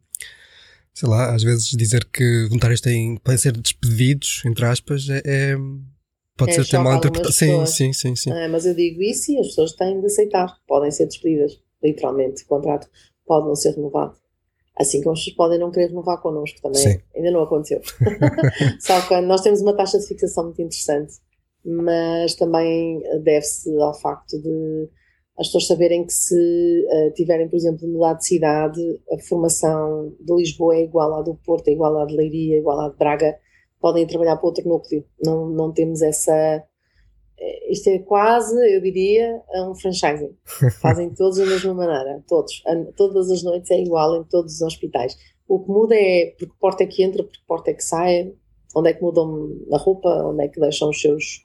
[0.94, 5.56] sei lá, às vezes dizer que voluntários têm, podem ser despedidos, entre aspas, é, é
[6.36, 7.32] pode é, ser até mal interpretado.
[7.32, 8.32] Sim, sim, sim, sim.
[8.32, 12.44] É, mas eu digo isso e as pessoas têm de aceitar, podem ser despedidas, literalmente,
[12.44, 12.88] o contrato
[13.26, 14.18] pode não ser renovado.
[14.78, 16.80] Assim como as pessoas podem não querer renovar connosco também.
[16.80, 17.00] Sim.
[17.14, 17.80] Ainda não aconteceu.
[18.80, 21.14] Só que nós temos uma taxa de fixação muito interessante,
[21.64, 24.88] mas também deve-se ao facto de
[25.40, 30.34] as pessoas saberem que se uh, tiverem, por exemplo, mudar de cidade, a formação de
[30.34, 32.96] Lisboa é igual à do Porto, é igual à de Leiria, é igual à de
[32.96, 33.36] Braga,
[33.80, 35.04] podem trabalhar para outro núcleo.
[35.24, 36.62] Não, não temos essa
[37.70, 40.36] isto é quase, eu diria, um franchising.
[40.82, 42.62] Fazem todos da mesma maneira, todos.
[42.96, 45.16] Todas as noites é igual em todos os hospitais.
[45.48, 47.82] O que muda é por que porta é que entra, por que porta é que
[47.82, 48.32] sai,
[48.74, 51.42] onde é que mudam a roupa, onde é que deixam os seus,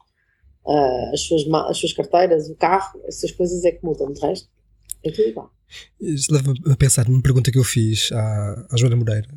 [0.65, 4.11] uh, as, suas, as suas carteiras, o carro, essas coisas é que mudam.
[4.11, 4.49] De resto,
[5.03, 5.51] é tudo igual.
[5.99, 9.27] Isso leva-me a pensar numa pergunta que eu fiz à, à Joana Moreira,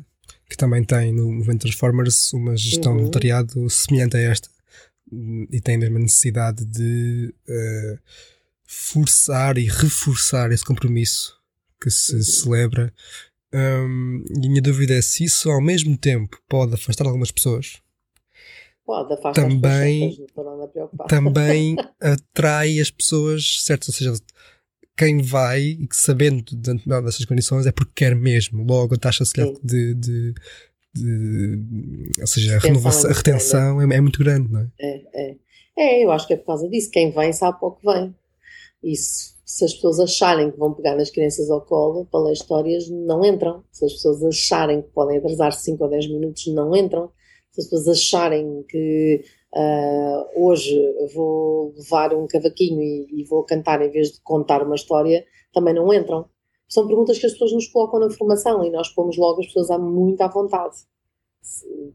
[0.49, 2.97] que também tem no Movimento Transformers uma gestão uhum.
[2.97, 4.49] de voluntariado semelhante a esta
[5.51, 7.99] e tem a mesma necessidade de uh,
[8.65, 11.35] forçar e reforçar esse compromisso
[11.81, 12.21] que se uhum.
[12.21, 12.93] celebra.
[13.51, 17.81] Um, e a minha dúvida é se isso ao mesmo tempo pode afastar algumas pessoas.
[18.89, 24.13] Pode também, pessoas, também atrai as pessoas certas, ou seja,
[24.97, 28.63] quem vai e que sabendo de antemão dessas condições é porque quer mesmo.
[28.63, 29.23] Logo a taxa
[29.63, 30.33] de, de,
[30.91, 34.67] de, ou seja, a, renovação, a retenção é, é, muito grande, não é?
[34.79, 35.35] É, é?
[35.77, 36.89] é, eu acho que é por causa disso.
[36.89, 38.15] Quem vem sabe pouco vem.
[38.81, 42.33] E se, se as pessoas acharem que vão pegar nas crianças ao colo para ler
[42.33, 43.63] histórias, não entram.
[43.71, 47.11] Se as pessoas acharem que podem atrasar 5 ou 10 minutos, não entram.
[47.59, 50.75] As pessoas acharem que uh, hoje
[51.13, 55.73] vou levar um cavaquinho e, e vou cantar em vez de contar uma história, também
[55.73, 56.25] não entram
[56.69, 59.69] são perguntas que as pessoas nos colocam na formação e nós pomos logo as pessoas
[59.79, 60.77] muito à vontade.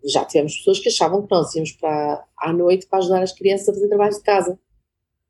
[0.04, 3.68] Já tivemos pessoas que achavam que nós íamos para à noite para ajudar as crianças
[3.68, 4.58] a fazer trabalhos de casa.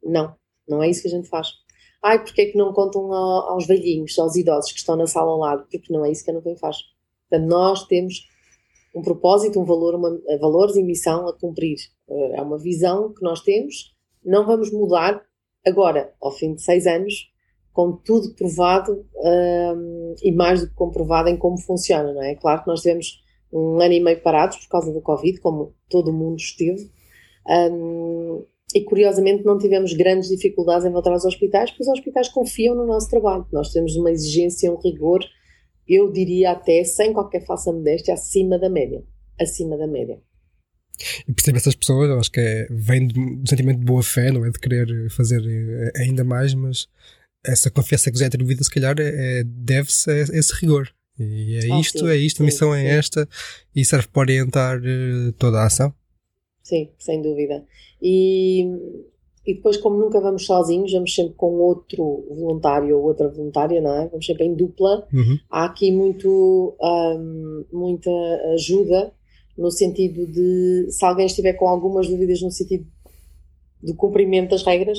[0.03, 0.35] Não,
[0.67, 1.49] não é isso que a gente faz.
[2.03, 5.39] Ai, porque é que não contam aos velhinhos, aos idosos que estão na sala ao
[5.39, 5.67] lado?
[5.71, 6.79] Porque não é isso que a Nuvem faz.
[7.29, 8.27] Portanto, nós temos
[8.95, 11.77] um propósito, um valor, uma, valores e missão a cumprir.
[12.09, 13.93] É uma visão que nós temos,
[14.25, 15.21] não vamos mudar
[15.67, 17.33] agora, ao fim de seis anos,
[17.73, 22.37] com tudo provado um, e mais do que comprovado em como funciona, não é?
[22.37, 23.21] Claro que nós tivemos
[23.53, 26.89] um ano e meio parados por causa do Covid, como todo mundo esteve,
[27.73, 32.77] um, e curiosamente não tivemos grandes dificuldades em voltar aos hospitais, porque os hospitais confiam
[32.77, 33.47] no nosso trabalho.
[33.53, 35.21] Nós temos uma exigência, um rigor,
[35.89, 39.03] eu diria até, sem qualquer falsa modéstia, acima da média.
[39.41, 40.19] Acima da média.
[41.27, 44.45] E percebo essas pessoas, eu acho que é, vem do sentimento de boa fé, não
[44.45, 44.51] é?
[44.51, 46.87] De querer fazer eh, ainda mais, mas
[47.45, 50.89] essa confiança que já é atribuída, se calhar, é, é deve-se a esse rigor.
[51.19, 52.87] E é ah, isto, sim, é isto, a missão é sim.
[52.87, 53.29] é esta
[53.75, 55.95] e serve para orientar uh, toda a ação.
[56.63, 57.65] Sim, sem dúvida.
[58.03, 58.65] E,
[59.47, 63.95] e depois, como nunca vamos sozinhos, vamos sempre com outro voluntário ou outra voluntária, não
[63.95, 64.09] é?
[64.09, 65.07] Vamos sempre em dupla.
[65.13, 65.39] Uhum.
[65.51, 68.11] Há aqui muito, um, muita
[68.55, 69.13] ajuda
[69.57, 72.87] no sentido de, se alguém estiver com algumas dúvidas no sentido
[73.83, 74.99] do cumprimento das regras,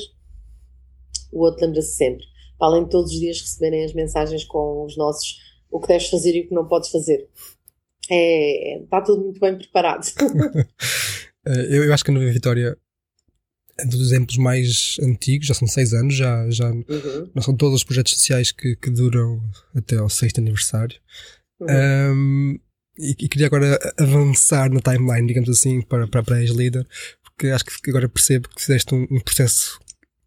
[1.32, 2.24] o outro lembra-se sempre.
[2.56, 6.08] Para além de todos os dias receberem as mensagens com os nossos o que deves
[6.08, 7.28] fazer e o que não podes fazer.
[8.08, 10.06] É, está tudo muito bem preparado.
[11.44, 12.85] eu, eu acho que a Nova Vitória é
[13.84, 17.30] dos exemplos mais antigos, já são seis anos, já, já uhum.
[17.34, 19.42] não são todos os projetos sociais que, que duram
[19.74, 20.98] até ao sexto aniversário.
[21.60, 21.66] Uhum.
[22.12, 22.58] Um,
[22.98, 26.86] e, e, queria agora avançar na timeline, digamos assim, para, para, para a ex-líder,
[27.22, 29.78] porque acho que agora percebo que fizeste um, um processo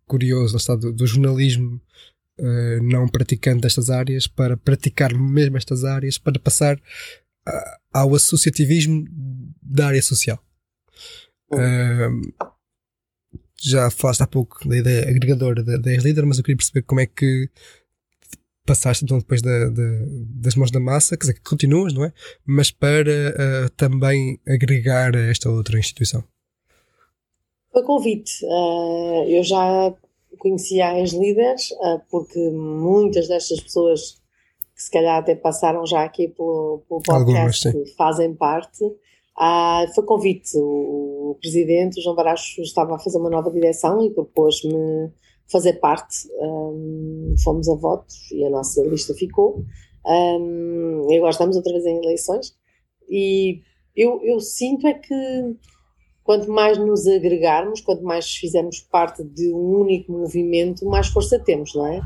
[0.06, 1.82] curioso do, do jornalismo
[2.40, 9.06] uh, não praticante destas áreas para praticar mesmo estas áreas, para passar uh, ao associativismo
[9.62, 10.40] da área social.
[11.52, 12.32] Uh,
[13.62, 17.02] já falaste há pouco da ideia agregadora da, da líder mas eu queria perceber como
[17.02, 17.50] é que
[18.69, 19.84] passaste então depois da, da,
[20.36, 22.13] das mãos da massa, quer dizer, que continuas, não é?
[22.45, 26.24] Mas para uh, também agregar a esta outra instituição.
[27.72, 28.32] Foi convite.
[28.45, 29.91] Uh, eu já
[30.38, 34.19] conhecia as líderes, uh, porque muitas destas pessoas
[34.76, 38.86] que se calhar até passaram já aqui pelo, pelo podcast Algumas, fazem parte.
[39.39, 40.58] Uh, foi convite.
[40.58, 45.12] O, o presidente, o João Baracho, estava a fazer uma nova direção e propôs-me
[45.49, 46.28] fazer parte.
[46.39, 49.63] Um, fomos a votos e a nossa lista ficou.
[50.06, 52.54] Um, e agora estamos outra vez em eleições.
[53.10, 53.62] E
[53.95, 55.15] eu, eu sinto é que
[56.23, 61.73] quanto mais nos agregarmos, quanto mais fizermos parte de um único movimento, mais força temos,
[61.73, 62.02] não é?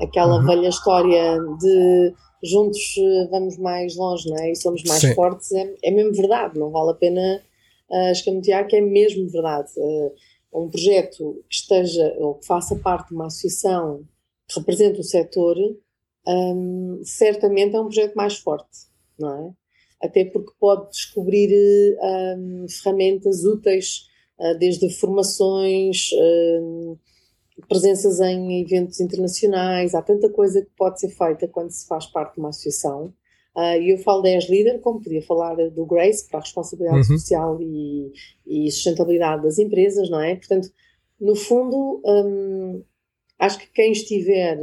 [0.00, 0.46] Aquela uhum.
[0.46, 2.14] velha história de
[2.48, 4.52] juntos eh, vamos mais longe, não é?
[4.52, 5.14] E somos mais Sim.
[5.14, 7.42] fortes, é, é, mesmo verdade, não vale a pena
[7.90, 9.70] uh, escamotear que é mesmo verdade.
[9.76, 10.12] Uh,
[10.52, 14.04] um projeto que esteja ou que faça parte de uma associação
[14.48, 15.56] que represente o setor,
[16.26, 18.86] um, certamente é um projeto mais forte,
[19.18, 19.52] não é?
[20.02, 24.06] até porque pode descobrir um, ferramentas úteis,
[24.38, 26.96] uh, desde formações, um,
[27.68, 32.34] presenças em eventos internacionais, há tanta coisa que pode ser feita quando se faz parte
[32.34, 33.12] de uma associação.
[33.56, 37.18] Uh, e eu falo da ES-Leader, como podia falar do GRACE, para a responsabilidade uhum.
[37.18, 38.12] social e,
[38.46, 40.36] e, sustentabilidade das empresas, não é?
[40.36, 40.68] Portanto,
[41.18, 42.82] no fundo, um,
[43.38, 44.58] acho que quem estiver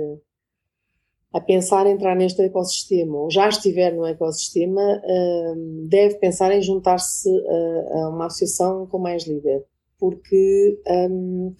[1.34, 6.62] a pensar em entrar neste ecossistema ou já estiver no ecossistema, uh, deve pensar em
[6.62, 9.66] juntar-se a, a, uma associação com mais líder,
[9.98, 10.80] porque
[11.10, 11.56] um,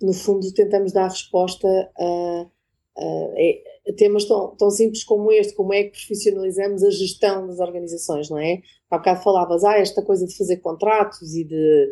[0.00, 2.46] no fundo tentamos dar resposta a,
[2.98, 7.58] a, a, temas tão, tão simples como este, como é que profissionalizamos a gestão das
[7.60, 8.60] organizações, não é?
[8.90, 11.90] Há bocado falavas, ah, esta coisa de fazer contratos e de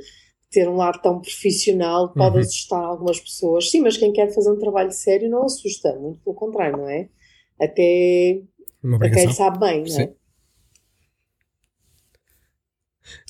[0.51, 2.43] ter um lado tão profissional pode uhum.
[2.43, 3.71] assustar algumas pessoas.
[3.71, 7.09] Sim, mas quem quer fazer um trabalho sério não assusta, muito pelo contrário, não é?
[7.61, 8.43] Até
[9.13, 10.13] quem sabe bem, não é?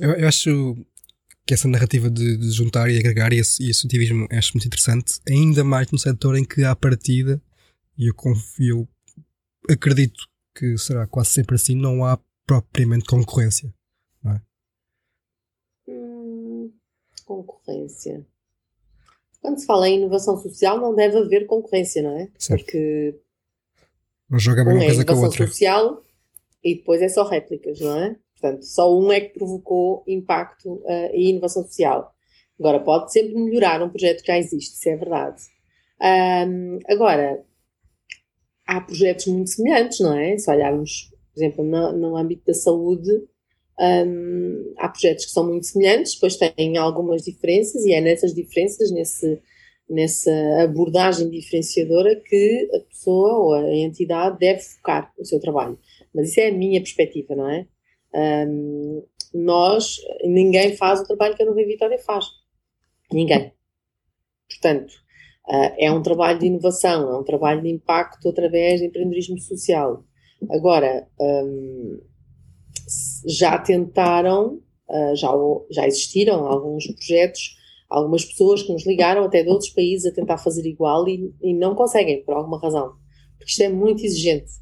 [0.00, 0.76] Eu, eu, acho
[1.46, 4.66] que essa narrativa de, de juntar e agregar e esse, e esse ativismo acho muito
[4.66, 7.40] interessante, ainda mais num setor em que há partida,
[7.98, 8.88] e eu confio,
[9.68, 13.72] acredito que será quase sempre assim, não há propriamente concorrência.
[14.22, 14.40] Não é?
[17.24, 18.24] concorrência.
[19.40, 22.30] Quando se fala em inovação social, não deve haver concorrência, não é?
[22.38, 22.64] Certo.
[22.64, 23.20] Porque.
[24.28, 25.46] Não joga a mesma um é coisa que a outra.
[25.46, 26.02] social
[26.62, 28.16] e depois é só réplicas, não é?
[28.40, 32.14] Portanto, só um é que provocou impacto uh, e inovação social.
[32.58, 35.42] Agora, pode sempre melhorar um projeto que já existe, isso é verdade.
[36.00, 37.42] Um, agora,
[38.66, 40.36] há projetos muito semelhantes, não é?
[40.38, 43.10] Se olharmos, por exemplo, no, no âmbito da saúde,
[43.80, 48.90] um, há projetos que são muito semelhantes, depois têm algumas diferenças, e é nessas diferenças,
[48.90, 49.40] nesse,
[49.88, 55.78] nessa abordagem diferenciadora, que a pessoa ou a entidade deve focar o seu trabalho.
[56.14, 57.66] Mas isso é a minha perspectiva, não é?
[58.14, 59.04] Um,
[59.34, 62.26] nós, ninguém faz o trabalho que a Nuvem Vitória faz.
[63.12, 63.52] Ninguém.
[64.48, 64.92] Portanto,
[65.48, 70.04] uh, é um trabalho de inovação, é um trabalho de impacto através de empreendedorismo social.
[70.50, 72.00] Agora, um,
[73.26, 75.30] já tentaram, uh, já,
[75.70, 77.56] já existiram alguns projetos
[77.94, 81.54] algumas pessoas que nos ligaram até de outros países a tentar fazer igual e, e
[81.54, 82.94] não conseguem, por alguma razão.
[83.38, 84.52] Porque isto é muito exigente.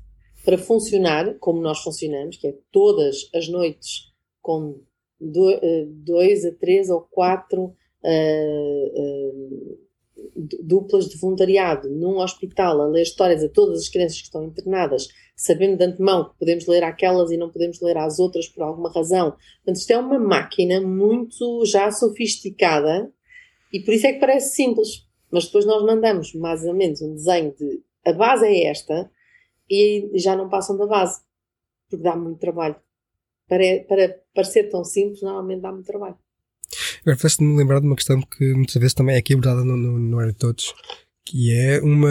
[0.45, 4.81] Para funcionar como nós funcionamos, que é todas as noites com
[5.23, 9.79] eh, dois a três ou quatro uh, uh,
[10.63, 15.07] duplas de voluntariado num hospital a ler histórias a todas as crianças que estão internadas,
[15.37, 18.91] sabendo de antemão que podemos ler aquelas e não podemos ler às outras por alguma
[18.91, 19.37] razão.
[19.65, 23.13] Portanto, isto é uma máquina muito já sofisticada
[23.73, 25.07] e por isso é que parece simples.
[25.31, 29.09] Mas depois nós mandamos mais ou menos um desenho de a base é esta
[29.73, 31.23] e já não passam da base,
[31.89, 32.77] porque dá muito trabalho.
[33.49, 36.17] Para, para parecer tão simples, normalmente dá muito trabalho.
[37.01, 39.99] Agora, fizeste-me lembrar de uma questão que muitas vezes também é aqui abordada no, no,
[39.99, 40.75] no Era de Todos,
[41.25, 42.09] que é uma.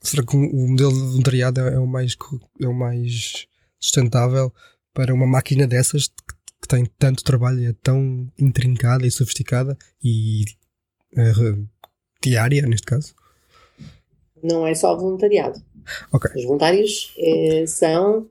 [0.00, 2.14] Será que o modelo de voluntariado é, é o mais,
[2.60, 3.46] é o mais
[3.80, 4.52] sustentável
[4.92, 10.44] para uma máquina dessas que tem tanto trabalho e é tão intrincada e sofisticada e
[11.14, 11.68] uh,
[12.22, 13.14] diária, neste caso?
[14.42, 15.62] Não é só voluntariado.
[16.12, 16.30] Okay.
[16.36, 18.28] Os voluntários eh, são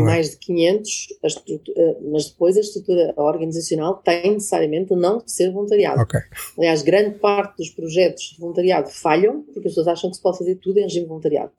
[0.00, 0.02] é?
[0.02, 0.30] mais é.
[0.30, 6.00] de 500, eh, mas depois a estrutura organizacional tem necessariamente não de ser voluntariado.
[6.02, 6.20] Okay.
[6.58, 10.38] Aliás, grande parte dos projetos de voluntariado falham porque as pessoas acham que se pode
[10.38, 11.52] fazer tudo em regime de voluntariado.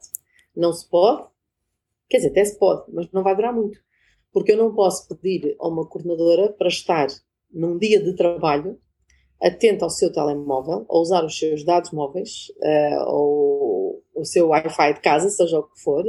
[0.56, 1.28] Não se pode,
[2.10, 3.80] quer dizer, até se pode, mas não vai durar muito.
[4.34, 7.08] Porque eu não posso pedir a uma coordenadora para estar
[7.52, 8.78] num dia de trabalho
[9.42, 13.61] atento ao seu telemóvel, a usar os seus dados móveis uh, ou
[14.22, 16.04] o seu Wi-Fi de casa, seja o que for,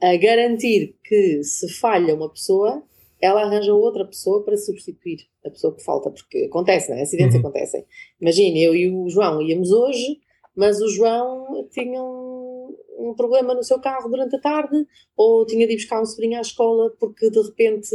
[0.00, 2.82] a garantir que se falha uma pessoa,
[3.20, 7.02] ela arranja outra pessoa para substituir a pessoa que falta, porque acontece, não é?
[7.02, 7.40] Acidentes uhum.
[7.40, 7.84] acontecem.
[8.20, 10.18] Imagine, eu e o João íamos hoje,
[10.56, 14.86] mas o João tinha um, um, problema no seu carro durante a tarde,
[15.16, 17.94] ou tinha de ir buscar um sobrinho à escola porque de repente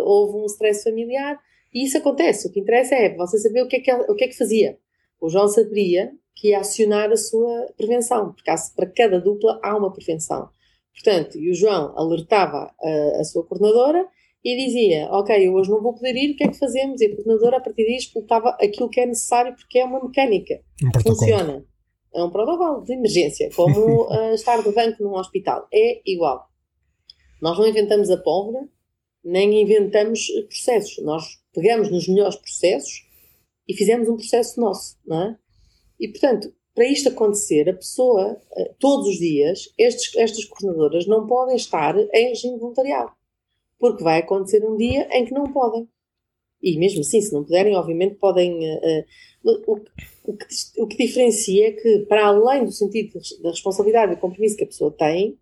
[0.00, 1.40] houve um stress familiar
[1.72, 2.46] e isso acontece.
[2.46, 4.78] O que interessa é você saber o que é que, o que, é que fazia.
[5.20, 9.76] O João sabia que ia acionar a sua prevenção, porque há, para cada dupla há
[9.76, 10.48] uma prevenção.
[10.92, 14.06] Portanto, e o João alertava a, a, sua coordenadora
[14.44, 17.00] e dizia: Ok, eu hoje não vou poder ir, o que é que fazemos?
[17.00, 20.60] E a coordenadora, a partir disso, explotava aquilo que é necessário, porque é uma mecânica.
[20.82, 21.64] Um Funciona.
[22.14, 25.66] É um protocolo de emergência, como uh, estar de banco num hospital.
[25.72, 26.48] É igual.
[27.42, 28.68] Nós não inventamos a pólvora,
[29.24, 31.04] nem inventamos processos.
[31.04, 33.04] Nós pegamos nos melhores processos
[33.66, 35.38] e fizemos um processo nosso, não é?
[35.98, 41.26] E, portanto, para isto acontecer, a pessoa, eh, todos os dias, estes, estas coordenadoras não
[41.26, 43.12] podem estar em regime voluntariado.
[43.78, 45.88] Porque vai acontecer um dia em que não podem.
[46.60, 48.58] E mesmo assim, se não puderem, obviamente podem.
[48.76, 49.04] Uh,
[49.44, 49.76] o,
[50.24, 50.46] o, que,
[50.78, 54.68] o que diferencia é que, para além do sentido da responsabilidade e compromisso que a
[54.68, 55.38] pessoa tem,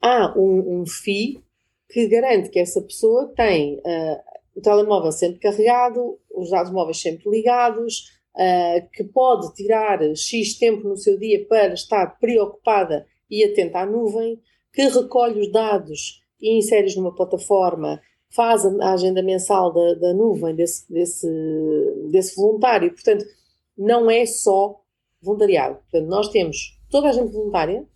[0.00, 1.42] há um, um FII
[1.88, 4.20] que garante que essa pessoa tem uh,
[4.54, 10.86] o telemóvel sempre carregado, os dados móveis sempre ligados, uh, que pode tirar X tempo
[10.88, 14.40] no seu dia para estar preocupada e atenta à nuvem,
[14.72, 20.54] que recolhe os dados e insere numa plataforma, faz a agenda mensal da, da nuvem
[20.54, 21.28] desse, desse,
[22.10, 22.92] desse voluntário.
[22.92, 23.24] Portanto,
[23.76, 24.80] não é só
[25.22, 25.76] voluntariado.
[25.76, 27.86] Portanto, nós temos toda a gente voluntária,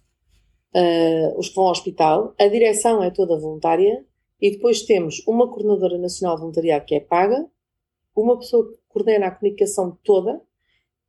[0.75, 4.05] uh, os que vão ao hospital, a direção é toda voluntária,
[4.41, 7.47] e depois temos uma coordenadora nacional de voluntariado que é paga,
[8.17, 10.41] uma pessoa coordena a comunicação toda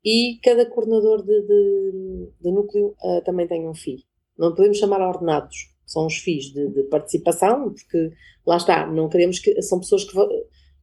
[0.04, 4.04] e cada coordenador de, de, de núcleo uh, também tem um FII.
[4.38, 8.12] Não podemos chamar ordenados, são os FIIs de, de, participação, porque
[8.46, 9.62] lá está, não queremos que.
[9.62, 10.14] São pessoas que,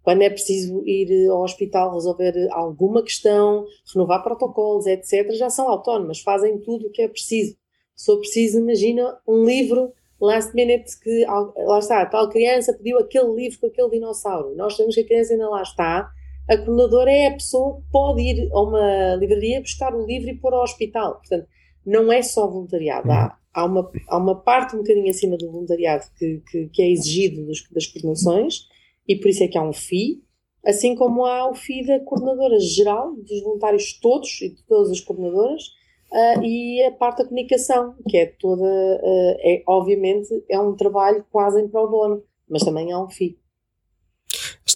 [0.03, 6.21] quando é preciso ir ao hospital resolver alguma questão, renovar protocolos, etc., já são autónomas,
[6.21, 7.57] fazem tudo o que é preciso.
[7.97, 13.35] Se preciso, imagina um livro last minute que lá está, a tal criança pediu aquele
[13.35, 14.55] livro com aquele dinossauro.
[14.55, 16.11] Nós sabemos que a criança ainda lá está.
[16.49, 20.39] A coordenadora é a pessoa que pode ir a uma livraria buscar o livro e
[20.39, 21.17] pôr ao hospital.
[21.17, 21.47] Portanto,
[21.85, 23.11] não é só voluntariado.
[23.11, 26.91] Há, há, uma, há uma parte um bocadinho acima do voluntariado que, que, que é
[26.91, 28.67] exigido dos, das coordenações
[29.07, 30.23] e por isso é que há um FII,
[30.67, 35.01] assim como há o FII da coordenadora geral, dos voluntários todos e de todas as
[35.01, 35.79] coordenadoras,
[36.11, 41.23] Uh, e a parte da comunicação, que é toda, uh, é, obviamente, é um trabalho
[41.31, 43.39] quase em pro bono, mas também há um FII.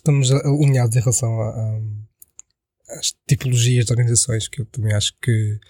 [0.03, 1.41] Estamos alinhados em relação
[2.89, 5.61] às tipologias de organizações, que eu também acho que,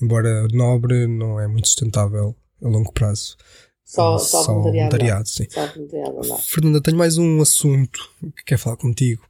[0.00, 3.36] embora nobre, não é muito sustentável a longo prazo.
[3.84, 4.90] Só, só, só voluntariado.
[4.90, 5.46] voluntariado sim.
[5.50, 9.28] Só voluntariado, Fernanda, tenho mais um assunto que quero falar contigo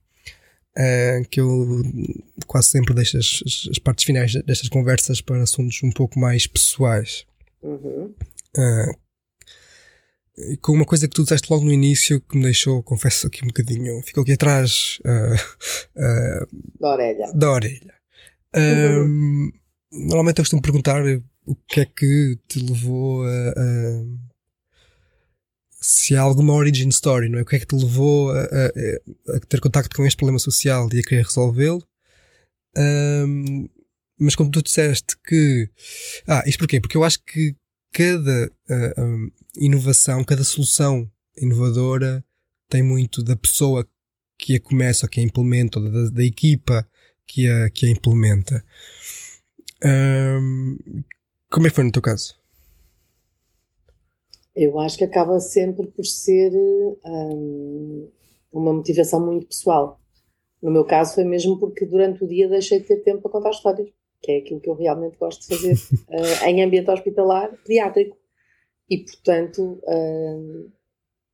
[0.76, 1.82] uh, que eu
[2.46, 7.24] quase sempre deixo as, as, partes finais destas conversas para assuntos um pouco mais pessoais.
[7.62, 8.14] Uhum.
[8.56, 8.94] Uh,
[10.60, 13.48] com uma coisa que tu disseste logo no início que me deixou, confesso aqui um
[13.48, 15.34] bocadinho, ficou aqui atrás uh,
[15.96, 16.46] uh,
[16.80, 17.32] da orelha.
[17.34, 17.94] Da orelha.
[18.56, 19.50] Uhum.
[19.92, 21.02] Normalmente eu costumo perguntar
[21.46, 24.02] o que é que te levou a, a,
[25.80, 27.42] se há alguma origin story, não é?
[27.42, 30.88] O que é que te levou a, a, a ter contacto com este problema social
[30.92, 31.82] e a querer resolvê-lo?
[32.76, 33.68] Um,
[34.18, 35.70] mas como tu disseste que.
[36.26, 36.80] Ah, isto porquê?
[36.80, 37.56] Porque eu acho que
[37.92, 42.24] cada uh, um, inovação, cada solução inovadora
[42.68, 43.86] tem muito da pessoa
[44.38, 46.86] que a começa ou que a implementa, ou da, da equipa
[47.26, 48.64] que a, que a implementa.
[49.84, 50.76] Um,
[51.50, 52.38] como é que foi no teu caso?
[54.54, 56.52] Eu acho que acaba sempre por ser
[57.04, 58.08] um,
[58.52, 60.00] uma motivação muito pessoal.
[60.62, 63.50] No meu caso foi mesmo porque durante o dia deixei de ter tempo para contar
[63.50, 63.88] histórias,
[64.20, 68.16] que é aquilo que eu realmente gosto de fazer uh, em ambiente hospitalar pediátrico.
[68.90, 70.70] E portanto, uh,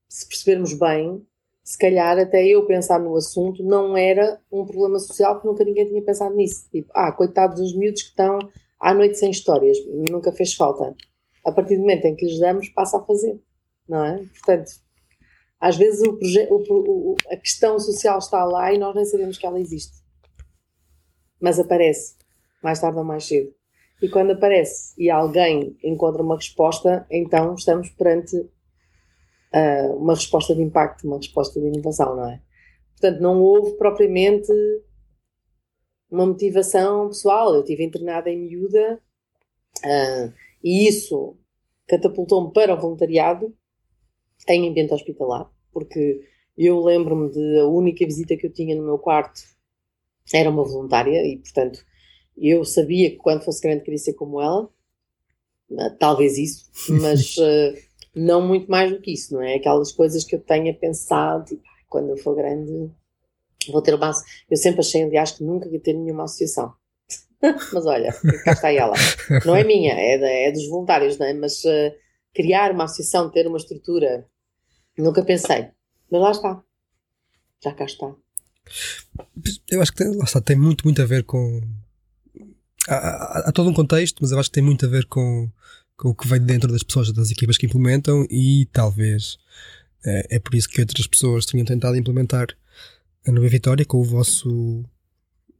[0.08, 1.26] se percebermos bem,
[1.64, 5.88] se calhar até eu pensar no assunto não era um problema social porque nunca ninguém
[5.88, 6.68] tinha pensado nisso.
[6.70, 8.38] Tipo, ah, coitados dos miúdos que estão
[8.78, 9.76] à noite sem histórias,
[10.08, 10.94] nunca fez falta.
[11.44, 13.40] A partir do momento em que lhes damos, passa a fazer,
[13.88, 14.18] não é?
[14.18, 14.70] Portanto,
[15.58, 16.18] às vezes o
[16.50, 19.96] o, o, a questão social está lá e nós nem sabemos que ela existe.
[21.40, 22.14] Mas aparece,
[22.62, 23.52] mais tarde ou mais cedo.
[24.00, 30.62] E quando aparece e alguém encontra uma resposta, então estamos perante uh, uma resposta de
[30.62, 32.42] impacto, uma resposta de inovação, não é?
[32.92, 34.52] Portanto, não houve propriamente
[36.10, 37.54] uma motivação pessoal.
[37.54, 39.00] Eu estive internada em miúda
[39.78, 40.32] uh,
[40.62, 41.36] e isso
[41.86, 43.54] catapultou-me para o voluntariado
[44.48, 46.20] em ambiente hospitalar, porque
[46.56, 49.40] eu lembro-me de a única visita que eu tinha no meu quarto
[50.32, 51.84] era uma voluntária e, portanto,
[52.36, 54.68] eu sabia que quando fosse grande queria ser como ela,
[55.98, 56.70] talvez isso,
[57.00, 57.74] mas uh,
[58.14, 59.54] não muito mais do que isso, não é?
[59.54, 62.90] Aquelas coisas que eu tenha pensado, tipo, quando eu for grande
[63.72, 64.10] vou ter uma.
[64.50, 66.74] Eu sempre achei, aliás, que nunca ia ter nenhuma associação.
[67.72, 68.12] Mas olha,
[68.44, 68.94] cá está ela.
[69.44, 71.32] Não é minha, é, da, é dos voluntários, não é?
[71.34, 71.92] Mas uh,
[72.34, 74.26] criar uma associação, ter uma estrutura,
[74.96, 75.68] nunca pensei.
[76.10, 76.62] Mas lá está.
[77.62, 78.14] Já cá está.
[79.70, 81.60] Eu acho que lá está, tem muito, muito a ver com.
[82.88, 85.50] Há, há, todo um contexto, mas eu acho que tem muito a ver com
[85.96, 89.38] com o que vem dentro das pessoas, das equipas que implementam e talvez
[90.04, 92.48] é, é por isso que outras pessoas tenham tentado implementar
[93.26, 94.84] a Nova Vitória com o vosso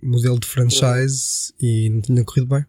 [0.03, 2.65] modelo de franchise e não tinha corrido bem.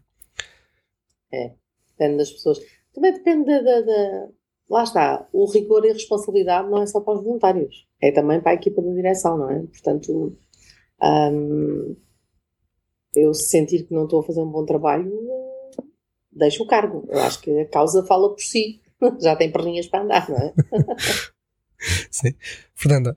[1.32, 1.52] É,
[1.90, 2.58] depende das pessoas.
[2.94, 4.28] Também depende da, da, da,
[4.68, 8.40] Lá está, o rigor e a responsabilidade não é só para os voluntários, é também
[8.40, 9.60] para a equipa de direção, não é?
[9.60, 10.36] Portanto,
[11.02, 11.96] hum,
[13.18, 15.12] eu sentir que não estou a fazer um bom trabalho,
[16.32, 17.06] deixo o cargo.
[17.08, 18.80] Eu acho que a causa fala por si.
[19.20, 20.52] Já tem perninhas para andar, não é?
[22.10, 22.34] Sim.
[22.74, 23.16] Fernanda,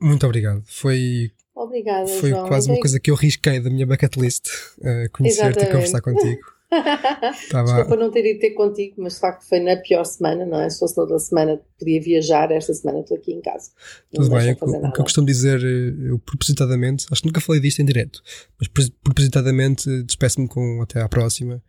[0.00, 0.62] muito obrigado.
[0.66, 1.30] Foi.
[1.54, 2.48] Obrigada, Foi João.
[2.48, 4.46] quase uma coisa que eu risquei da minha bucket list,
[4.78, 6.40] uh, conhecer-te e conversar contigo.
[7.50, 7.74] Tava...
[7.74, 10.70] Desculpa não ter ido ter contigo, mas de facto foi na pior semana, não é?
[10.70, 13.70] Se fosse noutra semana podia viajar, esta semana estou aqui em casa.
[14.12, 17.40] Não Tudo bem, o, o que eu costumo dizer, eh, eu propositadamente, acho que nunca
[17.40, 18.22] falei disto em direto,
[18.58, 18.68] mas
[19.02, 21.62] propositadamente despeço-me com até à próxima,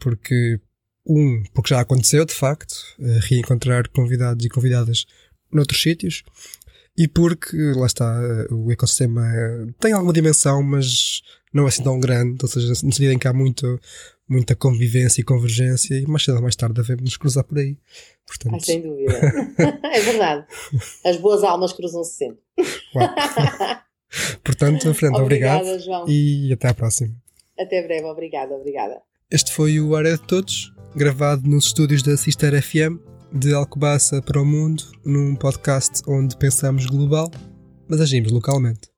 [0.00, 0.60] porque
[1.06, 5.06] um, porque já aconteceu de facto, uh, reencontrar convidados e convidadas
[5.50, 6.22] noutros sítios,
[6.96, 9.24] e porque, lá está, o ecossistema
[9.78, 11.22] tem alguma dimensão, mas
[11.54, 13.80] não é assim tão grande, ou seja, no sentido em que há muito,
[14.28, 17.76] muita convivência e convergência, e mais cedo ou mais tarde devemos nos cruzar por aí.
[18.26, 18.56] Portanto...
[18.56, 19.12] Ah, sem dúvida.
[19.84, 20.46] é verdade.
[21.04, 22.40] As boas almas cruzam-se sempre.
[24.44, 25.78] Portanto, Fernando, obrigado.
[25.80, 26.08] João.
[26.08, 27.14] E até à próxima.
[27.58, 29.00] Até breve, obrigada, obrigada.
[29.30, 32.98] Este foi o Área de Todos, gravado nos estúdios da Sister FM,
[33.32, 37.30] de Alcobaça para o Mundo, num podcast onde pensamos global,
[37.88, 38.88] mas agimos localmente.